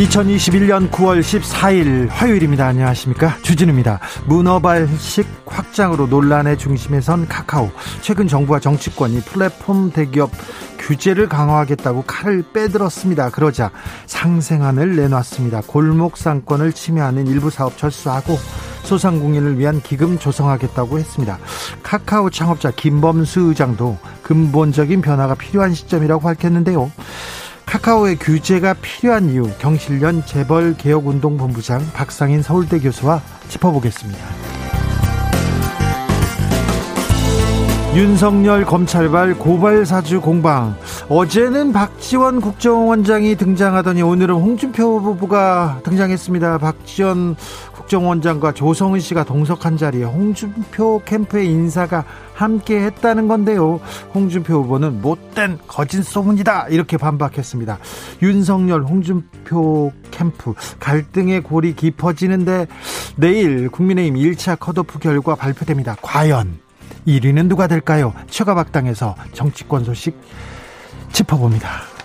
[0.00, 2.66] 2021년 9월 14일 화요일입니다.
[2.66, 3.36] 안녕하십니까.
[3.42, 4.00] 주진우입니다.
[4.26, 7.70] 문어발식 확장으로 논란의 중심에 선 카카오.
[8.00, 10.30] 최근 정부와 정치권이 플랫폼 대기업
[10.78, 13.28] 규제를 강화하겠다고 칼을 빼들었습니다.
[13.28, 13.70] 그러자
[14.06, 15.62] 상생안을 내놨습니다.
[15.66, 18.38] 골목 상권을 침해하는 일부 사업 철수하고
[18.84, 21.38] 소상공인을 위한 기금 조성하겠다고 했습니다.
[21.82, 26.90] 카카오 창업자 김범수 의장도 근본적인 변화가 필요한 시점이라고 밝혔는데요.
[27.70, 34.18] 카카오의 규제가 필요한 이유 경실련 재벌 개혁 운동 본부장 박상인 서울대 교수와 짚어보겠습니다.
[37.94, 40.76] 윤석열 검찰발 고발 사주 공방
[41.08, 46.58] 어제는 박지원 국정원장이 등장하더니 오늘은 홍준표 후보가 등장했습니다.
[46.58, 47.36] 박지원
[47.90, 53.80] 국정원장과 조성은 씨가 동석한 자리에 홍준표 캠프의 인사가 함께 했다는 건데요.
[54.14, 56.68] 홍준표 후보는 못된 거짓 소문이다.
[56.68, 57.78] 이렇게 반박했습니다.
[58.22, 62.68] 윤석열, 홍준표 캠프 갈등의 골이 깊어지는데
[63.16, 65.96] 내일 국민의힘 1차 컷오프 결과 발표됩니다.
[66.00, 66.58] 과연
[67.08, 68.14] 1위는 누가 될까요?
[68.28, 70.16] 최가박당에서 정치권 소식
[71.12, 71.99] 짚어봅니다.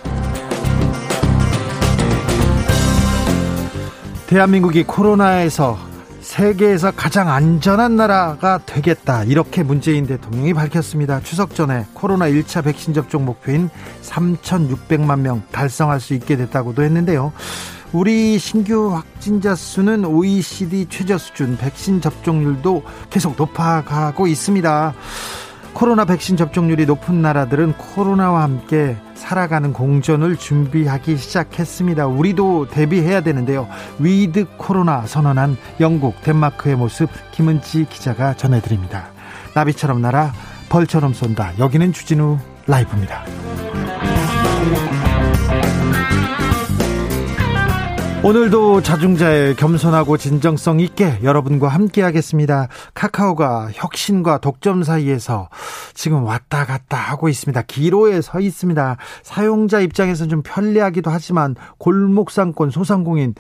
[4.28, 5.78] 대한민국이 코로나에서
[6.22, 9.24] 세계에서 가장 안전한 나라가 되겠다.
[9.24, 11.20] 이렇게 문재인 대통령이 밝혔습니다.
[11.22, 13.70] 추석 전에 코로나 1차 백신 접종 목표인
[14.02, 17.32] 3,600만 명 달성할 수 있게 됐다고도 했는데요.
[17.94, 24.94] 우리 신규 확진자 수는 OECD 최저 수준, 백신 접종률도 계속 높아가고 있습니다.
[25.76, 32.08] 코로나 백신 접종률이 높은 나라들은 코로나와 함께 살아가는 공전을 준비하기 시작했습니다.
[32.08, 33.68] 우리도 대비해야 되는데요.
[34.00, 39.10] 위드 코로나 선언한 영국, 덴마크의 모습 김은지 기자가 전해드립니다.
[39.54, 40.32] 나비처럼 날아
[40.70, 41.60] 벌처럼 쏜다.
[41.60, 42.38] 여기는 주진우
[42.68, 43.26] 라이브입니다.
[48.26, 52.70] 오늘도 자중자애 겸손하고 진정성 있게 여러분과 함께 하겠습니다.
[52.96, 55.50] 카카오가 혁신과 독점 사이에서
[55.94, 57.62] 지금 왔다 갔다 하고 있습니다.
[57.68, 58.98] 기로에 서 있습니다.
[59.22, 63.36] 사용자 입장에서는 좀 편리하기도 하지만 골목상권 소상공인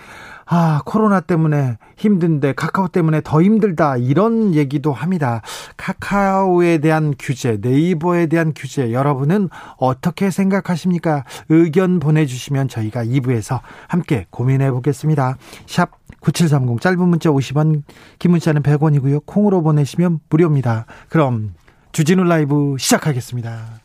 [0.47, 3.97] 아, 코로나 때문에 힘든데 카카오 때문에 더 힘들다.
[3.97, 5.41] 이런 얘기도 합니다.
[5.78, 11.23] 카카오에 대한 규제, 네이버에 대한 규제, 여러분은 어떻게 생각하십니까?
[11.50, 15.38] 의견 보내 주시면 저희가 2부에서 함께 고민해 보겠습니다.
[15.66, 17.84] 샵 9730 짧은 문자 50원,
[18.19, 19.25] 긴 문자는 100원이고요.
[19.25, 20.85] 콩으로 보내시면 무료입니다.
[21.09, 21.53] 그럼
[21.91, 23.84] 주진우 라이브 시작하겠습니다.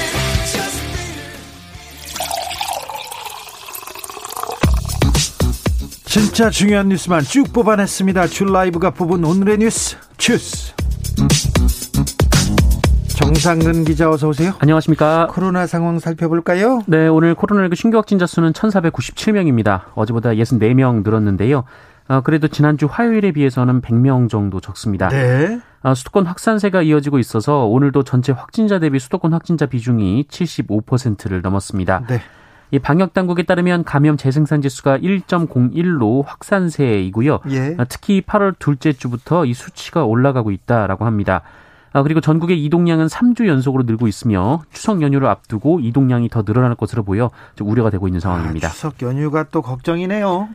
[6.11, 8.27] 진짜 중요한 뉴스만 쭉 뽑아냈습니다.
[8.27, 10.73] 줄 라이브가 뽑은 오늘의 뉴스 주스.
[13.17, 14.51] 정상근 기자 어서 오세요.
[14.59, 15.27] 안녕하십니까.
[15.31, 16.81] 코로나 상황 살펴볼까요?
[16.85, 19.83] 네, 오늘 코로나19 신규 확진자 수는 1,497명입니다.
[19.95, 21.63] 어제보다 64명 늘었는데요.
[22.09, 25.07] 어, 그래도 지난주 화요일에 비해서는 100명 정도 적습니다.
[25.07, 25.61] 네.
[25.81, 32.03] 어, 수도권 확산세가 이어지고 있어서 오늘도 전체 확진자 대비 수도권 확진자 비중이 75%를 넘었습니다.
[32.09, 32.21] 네.
[32.71, 37.39] 이 방역 당국에 따르면 감염 재생산 지수가 1.01로 확산세이고요.
[37.49, 37.75] 예.
[37.77, 41.41] 어, 특히 8월 둘째 주부터 이 수치가 올라가고 있다라고 합니다.
[41.93, 47.03] 아, 그리고 전국의 이동량은 3주 연속으로 늘고 있으며 추석 연휴를 앞두고 이동량이 더 늘어날 것으로
[47.03, 48.67] 보여 우려가 되고 있는 상황입니다.
[48.69, 50.49] 아, 추석 연휴가 또 걱정이네요.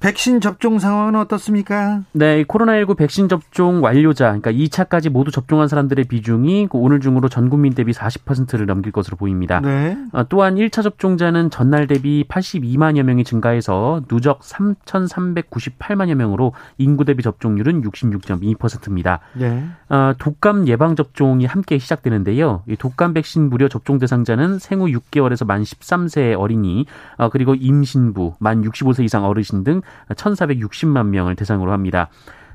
[0.00, 2.02] 백신 접종 상황은 어떻습니까?
[2.12, 7.48] 네, 코로나19 백신 접종 완료자, 그러니까 2차까지 모두 접종한 사람들의 비중이 그 오늘 중으로 전
[7.48, 9.60] 국민 대비 40%를 넘길 것으로 보입니다.
[9.60, 9.96] 네.
[10.12, 17.82] 어, 또한 1차 접종자는 전날 대비 82만여 명이 증가해서 누적 3,398만여 명으로 인구 대비 접종률은
[17.82, 19.20] 66.2%입니다.
[19.32, 19.64] 네.
[19.88, 22.62] 어, 독감 예방 접종이 함께 시작되는데요.
[22.66, 26.86] 이 독감 백신 무료 접종 대상자는 생후 6개월에서 만 13세 어린이,
[27.16, 32.08] 어, 그리고 임신부, 만 65세 이상 어르신 등 1,460만 명을 대상으로 합니다.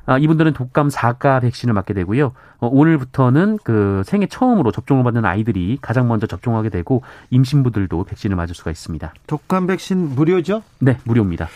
[0.09, 2.31] 아, 이분들은 독감 4가 백신을 맞게 되고요.
[2.59, 8.55] 어, 오늘부터는 그 생애 처음으로 접종을 받는 아이들이 가장 먼저 접종하게 되고 임신부들도 백신을 맞을
[8.55, 9.13] 수가 있습니다.
[9.27, 10.63] 독감 백신 무료죠?
[10.79, 11.47] 네, 무료입니다.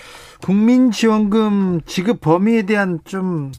[0.43, 3.51] 국민지원금 지급 범위에 대한 좀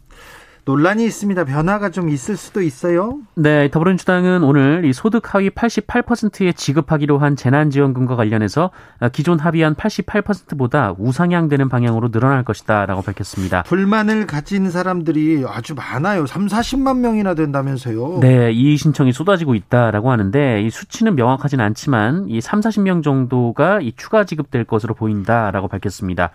[0.67, 1.45] 논란이 있습니다.
[1.45, 3.19] 변화가 좀 있을 수도 있어요.
[3.35, 8.71] 네, 더불어민주당은 오늘 이 소득 하위 88%에 지급하기로 한 재난지원금과 관련해서
[9.13, 13.63] 기존 합의한 88%보다 우상향되는 방향으로 늘어날 것이다라고 밝혔습니다.
[13.65, 16.27] 불만을 가진 사람들이 아주 많아요.
[16.27, 18.21] 3, 40만 명이나 된다면서요.
[18.21, 23.93] 네, 이 신청이 쏟아지고 있다라고 하는데 이 수치는 명확하진 않지만 이 3, 40명 정도가 이
[23.97, 26.31] 추가 지급될 것으로 보인다라고 밝혔습니다.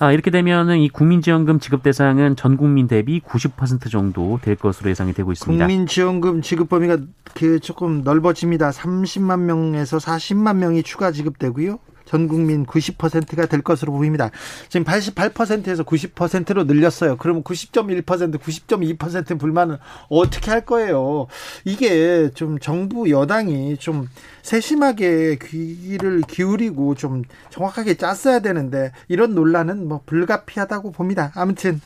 [0.00, 5.12] 아, 이렇게 되면은 이 국민지원금 지급 대상은 전 국민 대비 90% 정도 될 것으로 예상이
[5.12, 5.66] 되고 있습니다.
[5.66, 6.96] 국민지원금 지급 범위가
[7.34, 8.70] 그 조금 넓어집니다.
[8.70, 11.78] 30만 명에서 40만 명이 추가 지급되고요.
[12.10, 14.32] 전 국민 90%가 될 것으로 보입니다.
[14.68, 17.16] 지금 88%에서 90%로 늘렸어요.
[17.16, 18.02] 그러면 90.1%,
[18.40, 19.76] 90.2% 불만은
[20.08, 21.28] 어떻게 할 거예요?
[21.64, 24.08] 이게 좀 정부 여당이 좀
[24.42, 31.30] 세심하게 귀를 기울이고 좀 정확하게 짰어야 되는데 이런 논란은 뭐 불가피하다고 봅니다.
[31.36, 31.80] 아무튼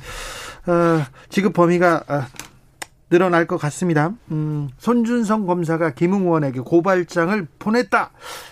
[0.67, 2.23] 어, 지급 범위가 어,
[3.11, 4.13] 늘어날 것 같습니다.
[4.31, 8.11] 음, 손준성 검사가 김웅 의원에게 고발장을 보냈다.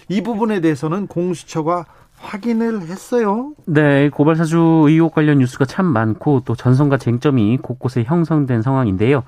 [0.08, 1.86] 이 부분에 대해서는 공수처가
[2.18, 3.52] 확인을 했어요.
[3.66, 9.24] 네, 고발 사주 의혹 관련 뉴스가 참 많고 또 전선과 쟁점이 곳곳에 형성된 상황인데요.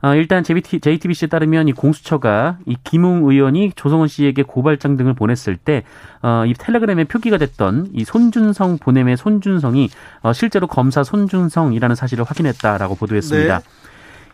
[0.00, 5.56] 어, 일단 JT, JTBC에 따르면 이 공수처가 이 김웅 의원이 조성원 씨에게 고발장 등을 보냈을
[5.56, 5.82] 때,
[6.22, 9.90] 어, 이 텔레그램에 표기가 됐던 이 손준성 보냄의 손준성이
[10.22, 13.58] 어, 실제로 검사 손준성이라는 사실을 확인했다라고 보도했습니다.
[13.58, 13.64] 네.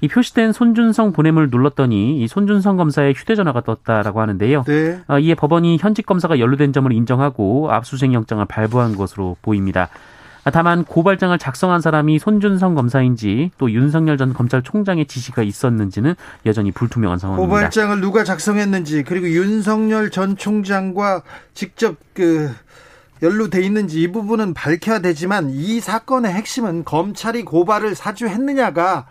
[0.04, 4.64] 이 표시된 손준성 보냄을 눌렀더니 이 손준성 검사의 휴대전화가 떴다라고 하는데요.
[4.64, 5.00] 네.
[5.08, 9.88] 어, 이에 법원이 현직 검사가 연루된 점을 인정하고 압수수색 영장을 발부한 것으로 보입니다.
[10.52, 16.14] 다만 고발장을 작성한 사람이 손준성 검사인지 또 윤석열 전 검찰총장의 지시가 있었는지는
[16.44, 17.48] 여전히 불투명한 상황입니다.
[17.48, 21.22] 고발장을 누가 작성했는지 그리고 윤석열 전 총장과
[21.54, 22.50] 직접 그
[23.22, 29.06] 연루돼 있는지 이 부분은 밝혀야 되지만 이 사건의 핵심은 검찰이 고발을 사주했느냐가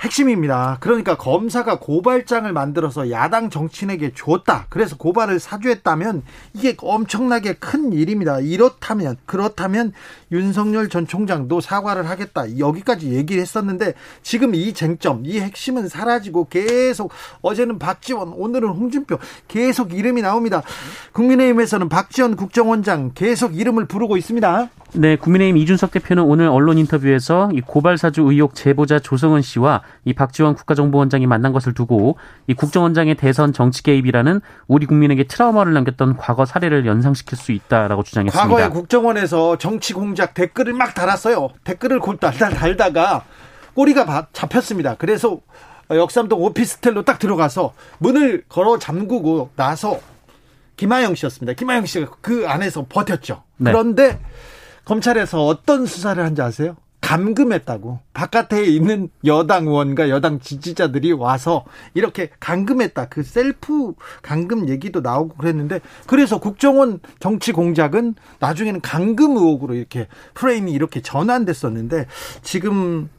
[0.00, 0.78] 핵심입니다.
[0.80, 4.66] 그러니까 검사가 고발장을 만들어서 야당 정치인에게 줬다.
[4.68, 6.22] 그래서 고발을 사주했다면
[6.54, 8.38] 이게 엄청나게 큰 일입니다.
[8.38, 9.92] 이렇다면 그렇다면
[10.30, 12.58] 윤석열 전 총장도 사과를 하겠다.
[12.58, 17.10] 여기까지 얘기를 했었는데 지금 이 쟁점, 이 핵심은 사라지고 계속
[17.42, 19.18] 어제는 박지원, 오늘은 홍준표
[19.48, 20.62] 계속 이름이 나옵니다.
[21.12, 24.70] 국민의힘에서는 박지원 국정원장 계속 이름을 부르고 있습니다.
[24.94, 30.14] 네, 국민의힘 이준석 대표는 오늘 언론 인터뷰에서 이 고발 사주 의혹 제보자 조성은 씨와 이
[30.14, 36.46] 박지원 국가정보원장이 만난 것을 두고 이 국정원장의 대선 정치 개입이라는 우리 국민에게 트라우마를 남겼던 과거
[36.46, 38.48] 사례를 연상시킬 수 있다라고 주장했습니다.
[38.48, 41.50] 과거에 국정원에서 정치 공작 댓글을 막 달았어요.
[41.64, 43.24] 댓글을 달달 달다가
[43.74, 44.94] 꼬리가 잡혔습니다.
[44.96, 45.40] 그래서
[45.90, 50.00] 역삼동 오피스텔로 딱 들어가서 문을 걸어 잠그고 나서
[50.76, 51.52] 김하영 씨였습니다.
[51.54, 53.42] 김하영 씨가 그 안에서 버텼죠.
[53.58, 53.70] 네.
[53.70, 54.18] 그런데
[54.88, 56.74] 검찰에서 어떤 수사를 한지 아세요?
[57.02, 58.00] 감금했다고.
[58.14, 63.08] 바깥에 있는 여당 의원과 여당 지지자들이 와서 이렇게 감금했다.
[63.10, 63.92] 그 셀프
[64.22, 72.06] 감금 얘기도 나오고 그랬는데 그래서 국정원 정치 공작은 나중에는 감금 의혹으로 이렇게 프레임이 이렇게 전환됐었는데
[72.40, 73.10] 지금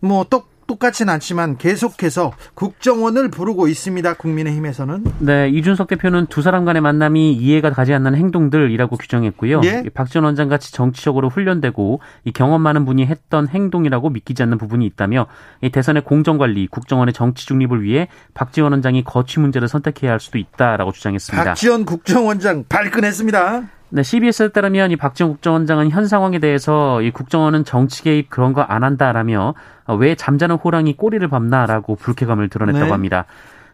[0.00, 4.14] 뭐똑 똑같진 않지만 계속해서 국정원을 부르고 있습니다.
[4.14, 5.04] 국민의힘에서는.
[5.20, 9.60] 네, 이준석 대표는 두 사람 간의 만남이 이해가 가지 않는 행동들이라고 규정했고요.
[9.64, 9.84] 예?
[9.94, 15.26] 박지원 원장 같이 정치적으로 훈련되고 이 경험 많은 분이 했던 행동이라고 믿기지 않는 부분이 있다며
[15.62, 20.92] 이 대선의 공정관리, 국정원의 정치 중립을 위해 박지원 원장이 거취 문제를 선택해야 할 수도 있다라고
[20.92, 21.44] 주장했습니다.
[21.44, 23.75] 박지원 국정원장 발끈했습니다.
[23.88, 28.64] 네, CBS에 따르면 이 박지원 국정원장은 현 상황에 대해서 이 국정원은 정치 개입 그런 거
[28.68, 29.54] 안 한다라며
[29.98, 32.90] 왜 잠자는 호랑이 꼬리를 밟나라고 불쾌감을 드러냈다고 네.
[32.90, 33.26] 합니다.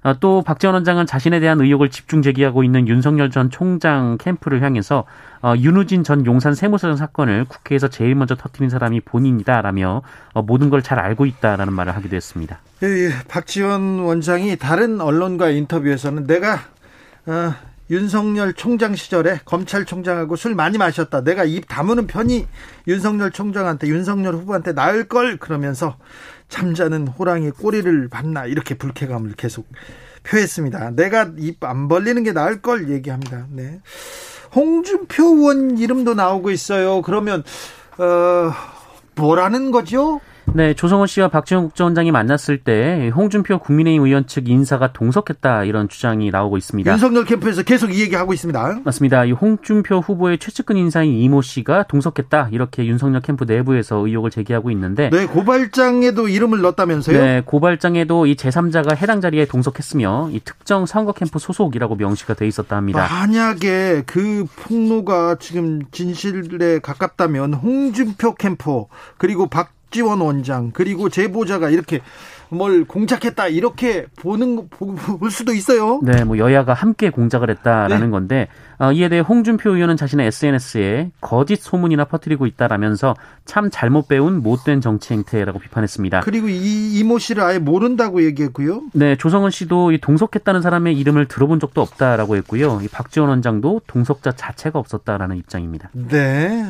[0.04, 5.04] 어, 또 박지원 원장은 자신에 대한 의혹을 집중 제기하고 있는 윤석열 전 총장 캠프를 향해서
[5.42, 10.02] 어, 윤우진 전 용산 세무서장 사건을 국회에서 제일 먼저 터뜨린 사람이 본인이다라며
[10.34, 12.58] 어, 모든 걸 잘 알고 있다라는 말을 하기도 했습니다.
[13.28, 16.58] 박지원 원장이 다른 언론과 인터뷰에서는 내가
[17.26, 17.54] 어,
[17.92, 21.20] 윤석열 총장 시절에 검찰총장하고 술 많이 마셨다.
[21.20, 22.48] 내가 입 다무는 편이
[22.88, 25.98] 윤석열 총장한테 윤석열 후보한테 나을 걸 그러면서
[26.48, 29.68] 잠자는 호랑이 꼬리를 봤나 이렇게 불쾌감을 계속
[30.24, 30.92] 표했습니다.
[30.92, 33.46] 내가 입 안 벌리는 게 나을 걸 얘기합니다.
[33.50, 33.82] 네.
[34.54, 37.02] 홍준표 의원 이름도 나오고 있어요.
[37.02, 37.44] 그러면
[37.98, 38.52] 어
[39.16, 40.20] 뭐라는 거죠?
[40.54, 46.30] 네, 조성호 씨와 박지원 국정원장이 만났을 때 홍준표 국민의힘 의원 측 인사가 동석했다 이런 주장이
[46.30, 46.90] 나오고 있습니다.
[46.92, 48.80] 윤석열 캠프에서 계속 이 얘기하고 있습니다.
[48.84, 49.24] 맞습니다.
[49.24, 55.10] 이 홍준표 후보의 최측근 인사인 이모 씨가 동석했다 이렇게 윤석열 캠프 내부에서 의혹을 제기하고 있는데
[55.10, 57.18] 네, 고발장에도 이름을 넣었다면서요?
[57.18, 62.76] 네, 고발장에도 이 제3자가 해당 자리에 동석했으며 이 특정 선거 캠프 소속이라고 명시가 돼 있었다
[62.76, 63.08] 합니다.
[63.10, 68.84] 만약에 그 폭로가 지금 진실에 가깝다면 홍준표 캠프
[69.16, 72.00] 그리고 박 박지원 원장 그리고 제보자가 이렇게
[72.52, 76.00] 뭘 공작했다 이렇게 보는 볼 수도 있어요.
[76.02, 78.10] 네, 뭐 여야가 함께 공작을 했다라는 네.
[78.10, 84.42] 건데 어, 이에 대해 홍준표 의원은 자신의 SNS에 거짓 소문이나 퍼뜨리고 있다라면서 참 잘못 배운
[84.42, 86.20] 못된 정치 행태라고 비판했습니다.
[86.20, 88.82] 그리고 이 이모 씨를 아예 모른다고 얘기했고요.
[88.92, 92.80] 네, 조성은 씨도 이 동석했다는 사람의 이름을 들어본 적도 없다라고 했고요.
[92.82, 95.90] 이 박지원 원장도 동석자 자체가 없었다라는 입장입니다.
[95.92, 96.64] 네.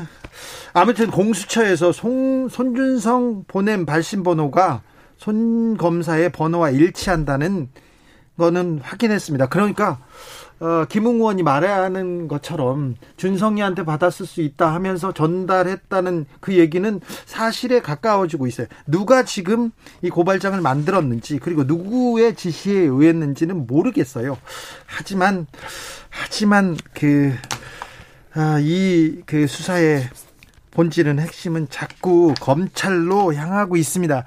[0.74, 4.82] 아무튼 공수처에서 송, 손준성 보냄 발신 번호가
[5.22, 7.68] 손 검사의 번호와 일치한다는
[8.36, 9.46] 거는 확인했습니다.
[9.50, 10.00] 그러니까
[10.58, 18.48] 어, 김웅 의원이 말하는 것처럼 준성이한테 받았을 수 있다 하면서 전달했다는 그 얘기는 사실에 가까워지고
[18.48, 18.66] 있어요.
[18.86, 19.70] 누가 지금
[20.02, 24.36] 이 고발장을 만들었는지 그리고 누구의 지시에 의했는지는 모르겠어요.
[24.86, 25.46] 하지만
[26.10, 27.32] 하지만 그
[28.34, 30.08] 아, 이그 수사의
[30.72, 34.24] 본질은 핵심은 자꾸 검찰로 향하고 있습니다.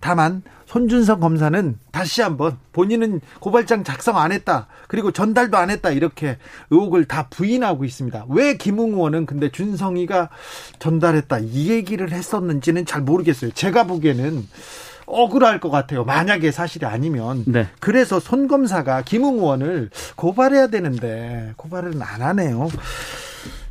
[0.00, 4.68] 다만 손준성 검사는 다시 한번 본인은 고발장 작성 안 했다.
[4.88, 5.90] 그리고 전달도 안 했다.
[5.90, 6.38] 이렇게
[6.70, 8.26] 의혹을 다 부인하고 있습니다.
[8.28, 10.30] 왜 김웅 의원은 근데 준성이가
[10.78, 11.40] 전달했다.
[11.40, 13.50] 이 얘기를 했었는지는 잘 모르겠어요.
[13.52, 14.46] 제가 보기에는
[15.06, 16.04] 억울할 것 같아요.
[16.04, 17.44] 만약에 사실이 아니면.
[17.46, 17.66] 네.
[17.80, 22.68] 그래서 손 검사가 김웅 의원을 고발해야 되는데 고발은 안 하네요.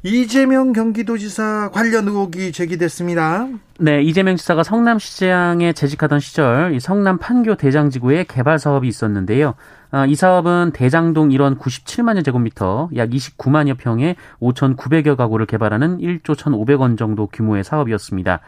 [0.03, 3.47] 이재명 경기도지사 관련 의혹이 제기됐습니다.
[3.79, 9.55] 네, 이재명 지사가 성남시장에 재직하던 시절 이 성남 판교 대장지구에 개발 사업이 있었는데요.
[9.91, 16.97] 아, 이 사업은 대장동 일원 97만여 제곱미터, 약 29만여 평에 5,900여 가구를 개발하는 1조 1,500원
[16.97, 18.39] 정도 규모의 사업이었습니다.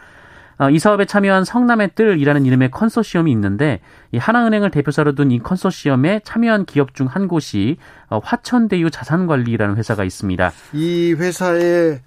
[0.62, 3.80] 어, 이 사업에 참여한 성남의 뜰이라는 이름의 컨소시엄이 있는데
[4.12, 7.78] 이 하나은행을 대표사로 둔 이 컨소시엄에 참여한 기업 중 한 곳이
[8.10, 10.52] 어, 화천대유 자산관리라는 회사가 있습니다.
[10.74, 12.00] 이 회사의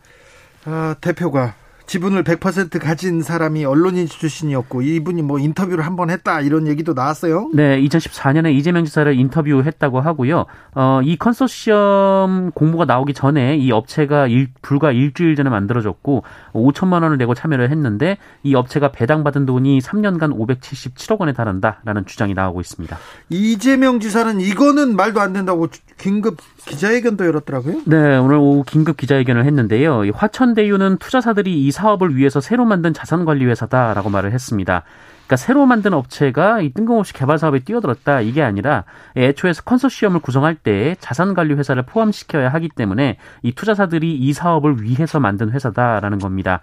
[0.66, 1.54] 아, 대표가
[1.86, 7.50] 지분을 100% 가진 사람이 언론인 출신이었고 이분이 뭐 인터뷰를 한 번 했다 이런 얘기도 나왔어요.
[7.54, 10.46] 네, 2014년에 이재명 지사를 인터뷰했다고 하고요.
[10.74, 17.16] 어, 이 컨소시엄 공모가 나오기 전에 이 업체가 일, 불과 일주일 전에 만들어졌고 5천만 원을
[17.16, 22.98] 내고 참여를 했는데 이 업체가 배당받은 돈이 3년간 577억 원에 달한다라는 주장이 나오고 있습니다.
[23.30, 27.82] 이재명 지사는 이거는 말도 안 된다고 긴급 기자회견도 열었더라고요.
[27.84, 30.04] 네, 오늘 오후 긴급 기자회견을 했는데요.
[30.06, 34.84] 이 화천대유는 투자사들이 이 사업을 위해서 새로 만든 자산관리회사다라고 말을 했습니다.
[35.26, 38.84] 그러니까 새로 만든 업체가 이 뜬금없이 개발 사업에 뛰어들었다 이게 아니라
[39.16, 45.50] 애초에 컨소시엄을 구성할 때 자산관리 회사를 포함시켜야 하기 때문에 이 투자사들이 이 사업을 위해서 만든
[45.50, 46.60] 회사다라는 겁니다.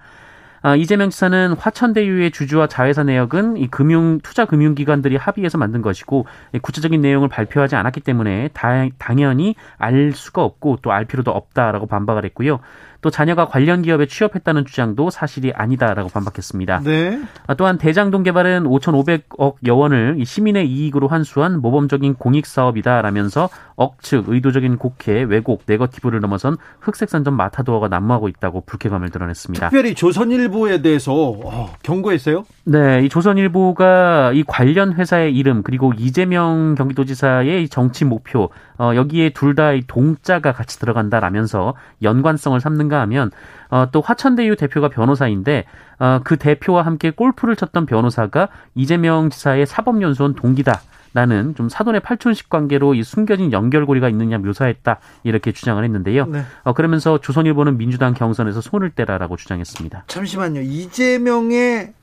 [0.64, 6.28] 아, 이재명 지사는 화천대유의 주주와 자회사 내역은 이 금융 투자 금융기관들이 합의해서 만든 것이고
[6.62, 12.26] 구체적인 내용을 발표하지 않았기 때문에 다, 당연히 알 수가 없고 또 알 필요도 없다라고 반박을
[12.26, 12.60] 했고요.
[13.02, 16.82] 또 자녀가 관련 기업에 취업했다는 주장도 사실이 아니다라고 반박했습니다.
[16.84, 17.22] 네.
[17.48, 25.24] 아, 또한 대장동 개발은 5,500억 여원을 시민의 이익으로 환수한 모범적인 공익 사업이다라면서 억측, 의도적인 곡해,
[25.24, 29.70] 왜곡, 네거티브를 넘어선 흑색 산점 마타도어가 난무하고 있다고 불쾌감을 드러냈습니다.
[29.70, 32.46] 특별히 조선일보에 대해서 어, 경고했어요?
[32.66, 38.50] 네, 이 조선일보가 이 관련 회사의 이름 그리고 이재명 경기도지사의 정치 목표
[38.82, 43.30] 어, 여기에 둘다 동자가 같이 들어간다라면서 연관성을 삼는가 하면
[43.70, 45.66] 어, 또 화천대유 대표가 변호사인데
[46.00, 50.82] 어, 그 대표와 함께 골프를 쳤던 변호사가 이재명 지사의 사법연수원 동기다.
[51.14, 56.26] 나는 좀 사돈의 팔촌식 관계로 이 숨겨진 연결고리가 있느냐 묘사했다 이렇게 주장을 했는데요.
[56.26, 56.42] 네.
[56.64, 60.06] 어, 그러면서 조선일보는 민주당 경선에서 손을 떼라라고 주장했습니다.
[60.08, 60.62] 잠시만요.
[60.62, 61.94] 이재명의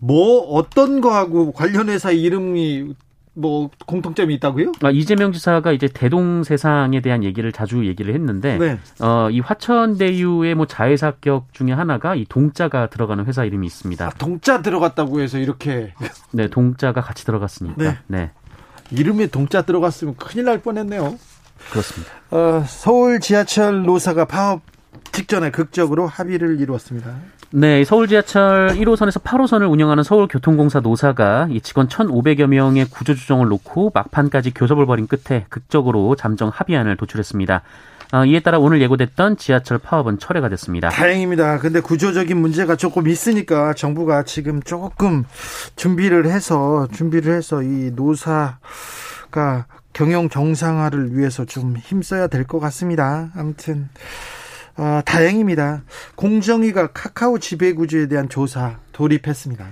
[0.00, 2.94] 뭐 어떤 거하고 관련 회사 이름이
[3.34, 4.72] 뭐 공통점이 있다고요?
[4.82, 8.78] 아, 이재명 지사가 이제 대동 세상에 대한 얘기를 자주 얘기를 했는데 네.
[9.00, 14.06] 어, 이 화천대유의 뭐 자회사 격 중에 하나가 이 동자가 들어가는 회사 이름이 있습니다.
[14.06, 15.92] 아, 동자 들어갔다고 해서 이렇게
[16.30, 17.82] 네, 동자가 같이 들어갔으니까.
[17.82, 17.98] 네.
[18.06, 18.30] 네.
[18.90, 21.18] 이름에 동자 들어갔으면 큰일 날 뻔했네요.
[21.70, 22.12] 그렇습니다.
[22.30, 24.62] 어, 서울 지하철 노사가 파업
[25.12, 27.16] 직전에 극적으로 합의를 이루었습니다.
[27.56, 33.92] 네, 서울 지하철 1호선에서 8호선을 운영하는 서울교통공사 노사가 이 직원 1,500여 명의 구조 조정을 놓고
[33.94, 37.62] 막판까지 교섭을 벌인 끝에 극적으로 잠정 합의안을 도출했습니다.
[38.12, 40.88] 어, 이에 따라 오늘 예고됐던 지하철 파업은 철회가 됐습니다.
[40.88, 41.58] 다행입니다.
[41.60, 45.24] 근데 구조적인 문제가 조금 있으니까 정부가 지금 조금
[45.76, 48.56] 준비를 해서 준비를 해서 이 노사가
[49.92, 53.30] 경영 정상화를 위해서 좀 힘써야 될 것 같습니다.
[53.36, 53.88] 아무튼
[54.76, 55.82] 어, 다행입니다.
[56.16, 59.66] 공정위가 카카오 지배구조에 대한 조사 돌입했습니다.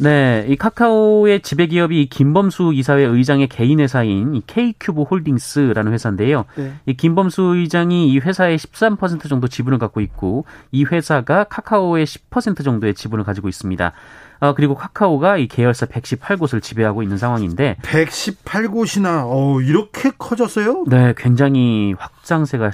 [0.00, 6.44] 네, 이 카카오의 지배 기업이 김범수 이사회 의장의 개인 회사인 이 K큐브 홀딩스라는 회사인데요.
[6.54, 6.72] 네.
[6.86, 12.94] 이 김범수 의장이 이 회사의 13% 정도 지분을 갖고 있고 이 회사가 카카오의 10% 정도의
[12.94, 13.92] 지분을 가지고 있습니다.
[14.40, 20.84] 어, 그리고 카카오가 이 계열사 118곳을 지배하고 있는 상황인데 118곳이나 어, 이렇게 커졌어요?
[20.86, 22.70] 네, 굉장히 확장세가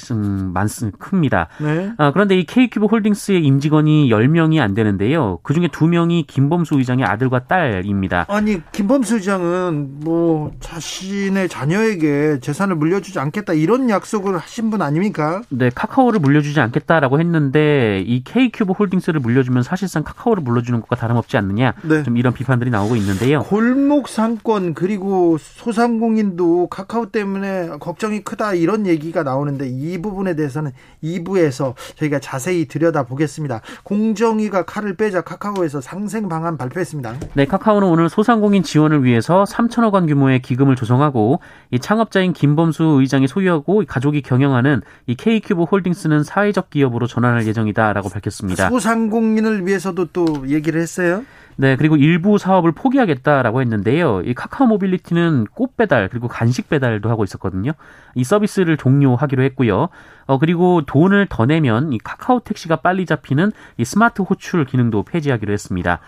[0.53, 0.99] 많습니다.
[0.99, 1.49] 큽니다.
[1.61, 1.93] 네.
[1.97, 5.39] 아, 그런데 이 K큐브 홀딩스의 임직원이 10명이 안 되는데요.
[5.43, 8.27] 그중에 2명이 김범수 의장의 아들과 딸입니다.
[8.29, 15.43] 아니, 김범수 의장은 뭐 자신의 자녀에게 재산을 물려주지 않겠다 이런 약속을 하신 분 아닙니까?
[15.51, 21.75] 네, 카카오를 물려주지 않겠다라고 했는데 이 K큐브 홀딩스를 물려주면 사실상 카카오를 물려주는 것과 다름없지 않느냐
[21.83, 22.03] 네.
[22.03, 23.43] 좀 이런 비판들이 나오고 있는데요.
[23.43, 30.73] 골목 상권 그리고 소상공인도 카카오 때문에 걱정이 크다 이런 얘기가 나오 는데 이 부분에 대해서는
[31.03, 33.61] 2부에서 저희가 자세히 들여다보겠습니다.
[33.83, 37.15] 공정위가 칼을 빼자 카카오에서 상생 방안 발표했습니다.
[37.35, 43.27] 네, 카카오는 오늘 소상공인 지원을 위해서 3천억 원 규모의 기금을 조성하고 이 창업자인 김범수 의장이
[43.27, 48.69] 소유하고 가족이 경영하는 이 K큐브 홀딩스는 사회적 기업으로 전환할 예정이다라고 밝혔습니다.
[48.69, 51.25] 소상공인을 위해서도 또 얘기를 했어요.
[51.57, 54.23] 네, 그리고 일부 사업을 포기하겠다라고 했는데요.
[54.25, 57.73] 이 카카오 모빌리티는 꽃 배달 그리고 간식 배달도 하고 있었거든요.
[58.15, 59.89] 이 서비스를 종료하기로 했고요.
[60.27, 65.53] 어 그리고 돈을 더 내면 이 카카오 택시가 빨리 잡히는 이 스마트 호출 기능도 폐지하기로
[65.53, 66.01] 했습니다.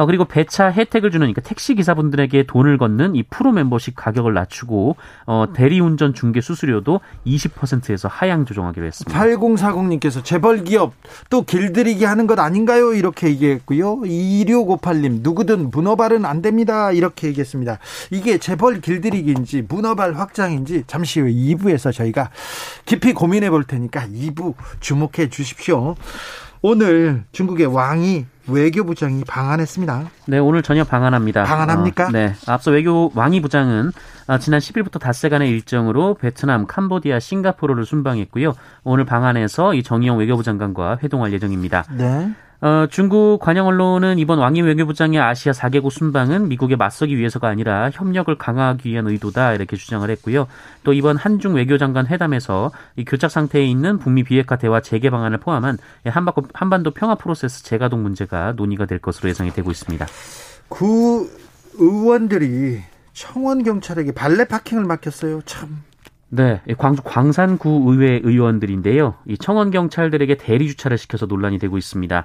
[0.00, 4.96] 어, 그리고 배차 혜택을 주는 그러니까 택시 기사분들에게 돈을 걷는 이 프로 멤버십 가격을 낮추고
[5.26, 9.20] 어, 대리운전 중개 수수료도 20%에서 하향 조정하기로 했습니다.
[9.20, 10.94] 8040님께서 재벌 기업
[11.28, 12.94] 또 길들이기 하는 것 아닌가요?
[12.94, 13.96] 이렇게 얘기했고요.
[13.98, 16.92] 2658님 누구든 문어발은 안 됩니다.
[16.92, 17.78] 이렇게 얘기했습니다.
[18.10, 22.30] 이게 재벌 길들이기인지 문어발 확장인지 잠시 후 2부에서 저희가
[22.86, 25.94] 깊이 고민해 볼 테니까 2부 주목해 주십시오.
[26.62, 30.10] 오늘 중국의 왕이 외교부장이 방한했습니다.
[30.26, 31.44] 네, 오늘 저녁 방한합니다.
[31.44, 32.06] 방한합니까?
[32.06, 32.34] 어, 네.
[32.46, 33.92] 앞서 외교 왕이 부장은
[34.28, 38.52] 어, 지난 10일부터 닷새간의 일정으로 베트남, 캄보디아, 싱가포르를 순방했고요.
[38.84, 41.84] 오늘 방한해서 이 정의용 외교부 장관과 회동할 예정입니다.
[41.96, 42.30] 네.
[42.62, 48.36] 어, 중국 관영 언론은 이번 왕이 외교부장의 아시아 4개국 순방은 미국에 맞서기 위해서가 아니라 협력을
[48.36, 50.46] 강화하기 위한 의도다 이렇게 주장을 했고요.
[50.84, 55.78] 또 이번 한중 외교장관 회담에서 이 교착 상태에 있는 북미 비핵화 대화 재개 방안을 포함한
[56.04, 60.06] 한반도, 한반도 평화 프로세스 재가동 문제가 논의가 될 것으로 예상이 되고 있습니다.
[60.68, 61.30] 구
[61.78, 62.82] 의원들이
[63.14, 65.40] 청원 경찰에게 발레 파킹을 맡겼어요.
[65.46, 65.82] 참
[66.28, 69.14] 네, 광주 광산구 의회 의원들인데요.
[69.26, 72.24] 이 청원 경찰들에게 대리 주차를 시켜서 논란이 되고 있습니다.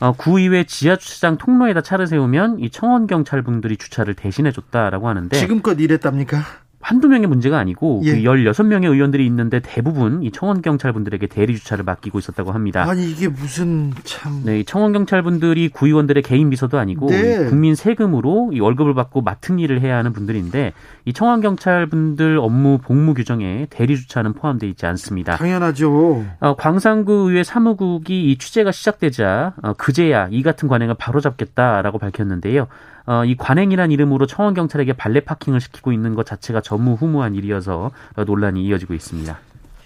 [0.00, 5.78] 어, 구의회 지하 주차장 통로에다 차를 세우면 이 청원 경찰분들이 주차를 대신해 줬다라고 하는데 지금껏
[5.78, 6.38] 이랬답니까?
[6.80, 8.12] 한두 명의 문제가 아니고 예.
[8.12, 12.88] 그 16명의 의원들이 있는데 대부분 이 청원 경찰분들에게 대리 주차를 맡기고 있었다고 합니다.
[12.88, 17.44] 아니 이게 무슨 참 네, 청원 경찰분들이 구의원들의 개인 비서도 아니고 네.
[17.44, 20.72] 국민 세금으로 이 월급을 받고 맡은 일을 해야 하는 분들인데
[21.04, 25.36] 이 청원 경찰분들 업무 복무 규정에 대리 주차는 포함되어 있지 않습니다.
[25.36, 26.24] 당연하죠.
[26.40, 32.68] 어, 광산구 의회 사무국이 이 취재가 시작되자 어, 그제야 이 같은 관행을 바로잡겠다라고 밝혔는데요.
[33.10, 38.64] 어, 이 관행이란 이름으로 청원 경찰에게 발레 파킹을 시키고 있는 것 자체가 전무후무한 일이어서 논란이
[38.64, 39.36] 이어지고 있습니다.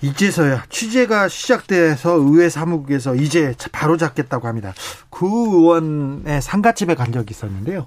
[0.02, 4.74] 이제서야 취재가 시작돼서 의회 사무국에서 이제 바로 잡겠다고 합니다.
[5.08, 7.86] 구 의원의 상가집에 간 적이 있었는데요.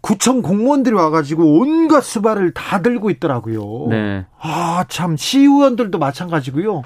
[0.00, 3.88] 구청 공무원들이 와가지고 온갖 수발을 다 들고 있더라고요.
[3.90, 4.26] 네.
[4.40, 6.82] 아, 참, 시의원들도 마찬가지고요.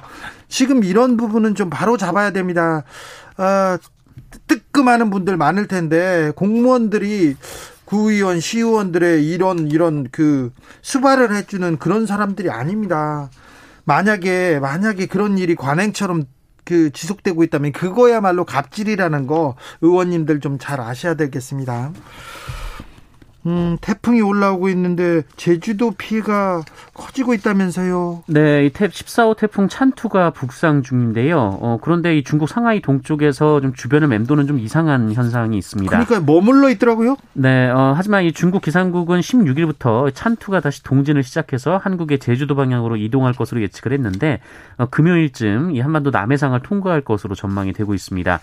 [0.49, 2.85] 지금 이런 부분은 좀 바로 잡아야 됩니다.
[3.37, 3.79] 아,
[4.46, 7.37] 뜨끔하는 분들 많을 텐데 공무원들이
[7.85, 10.52] 구의원, 시의원들의 이런 이런 그
[10.83, 13.31] 수발을 해주는 그런 사람들이 아닙니다.
[13.85, 16.24] 만약에 만약에 그런 일이 관행처럼
[16.64, 21.92] 그 지속되고 있다면 그거야말로 갑질이라는 거 의원님들 좀 잘 아셔야 되겠습니다.
[23.46, 26.62] 음, 태풍이 올라오고 있는데 제주도 피해가
[26.94, 28.24] 커지고 있다면서요?
[28.26, 31.38] 네, 이 태, 14호 태풍 찬투가 북상 중인데요.
[31.38, 36.04] 어, 그런데 이 중국 상하이 동쪽에서 좀 주변을 맴도는 좀 이상한 현상이 있습니다.
[36.04, 37.16] 그러니까 머물러 있더라고요?
[37.35, 43.32] 네, 어, 하지만 이 중국 기상국은 16일부터 찬투가 다시 동진을 시작해서 한국의 제주도 방향으로 이동할
[43.35, 44.40] 것으로 예측을 했는데
[44.76, 48.40] 어, 금요일쯤 이 한반도 남해상을 통과할 것으로 전망이 되고 있습니다.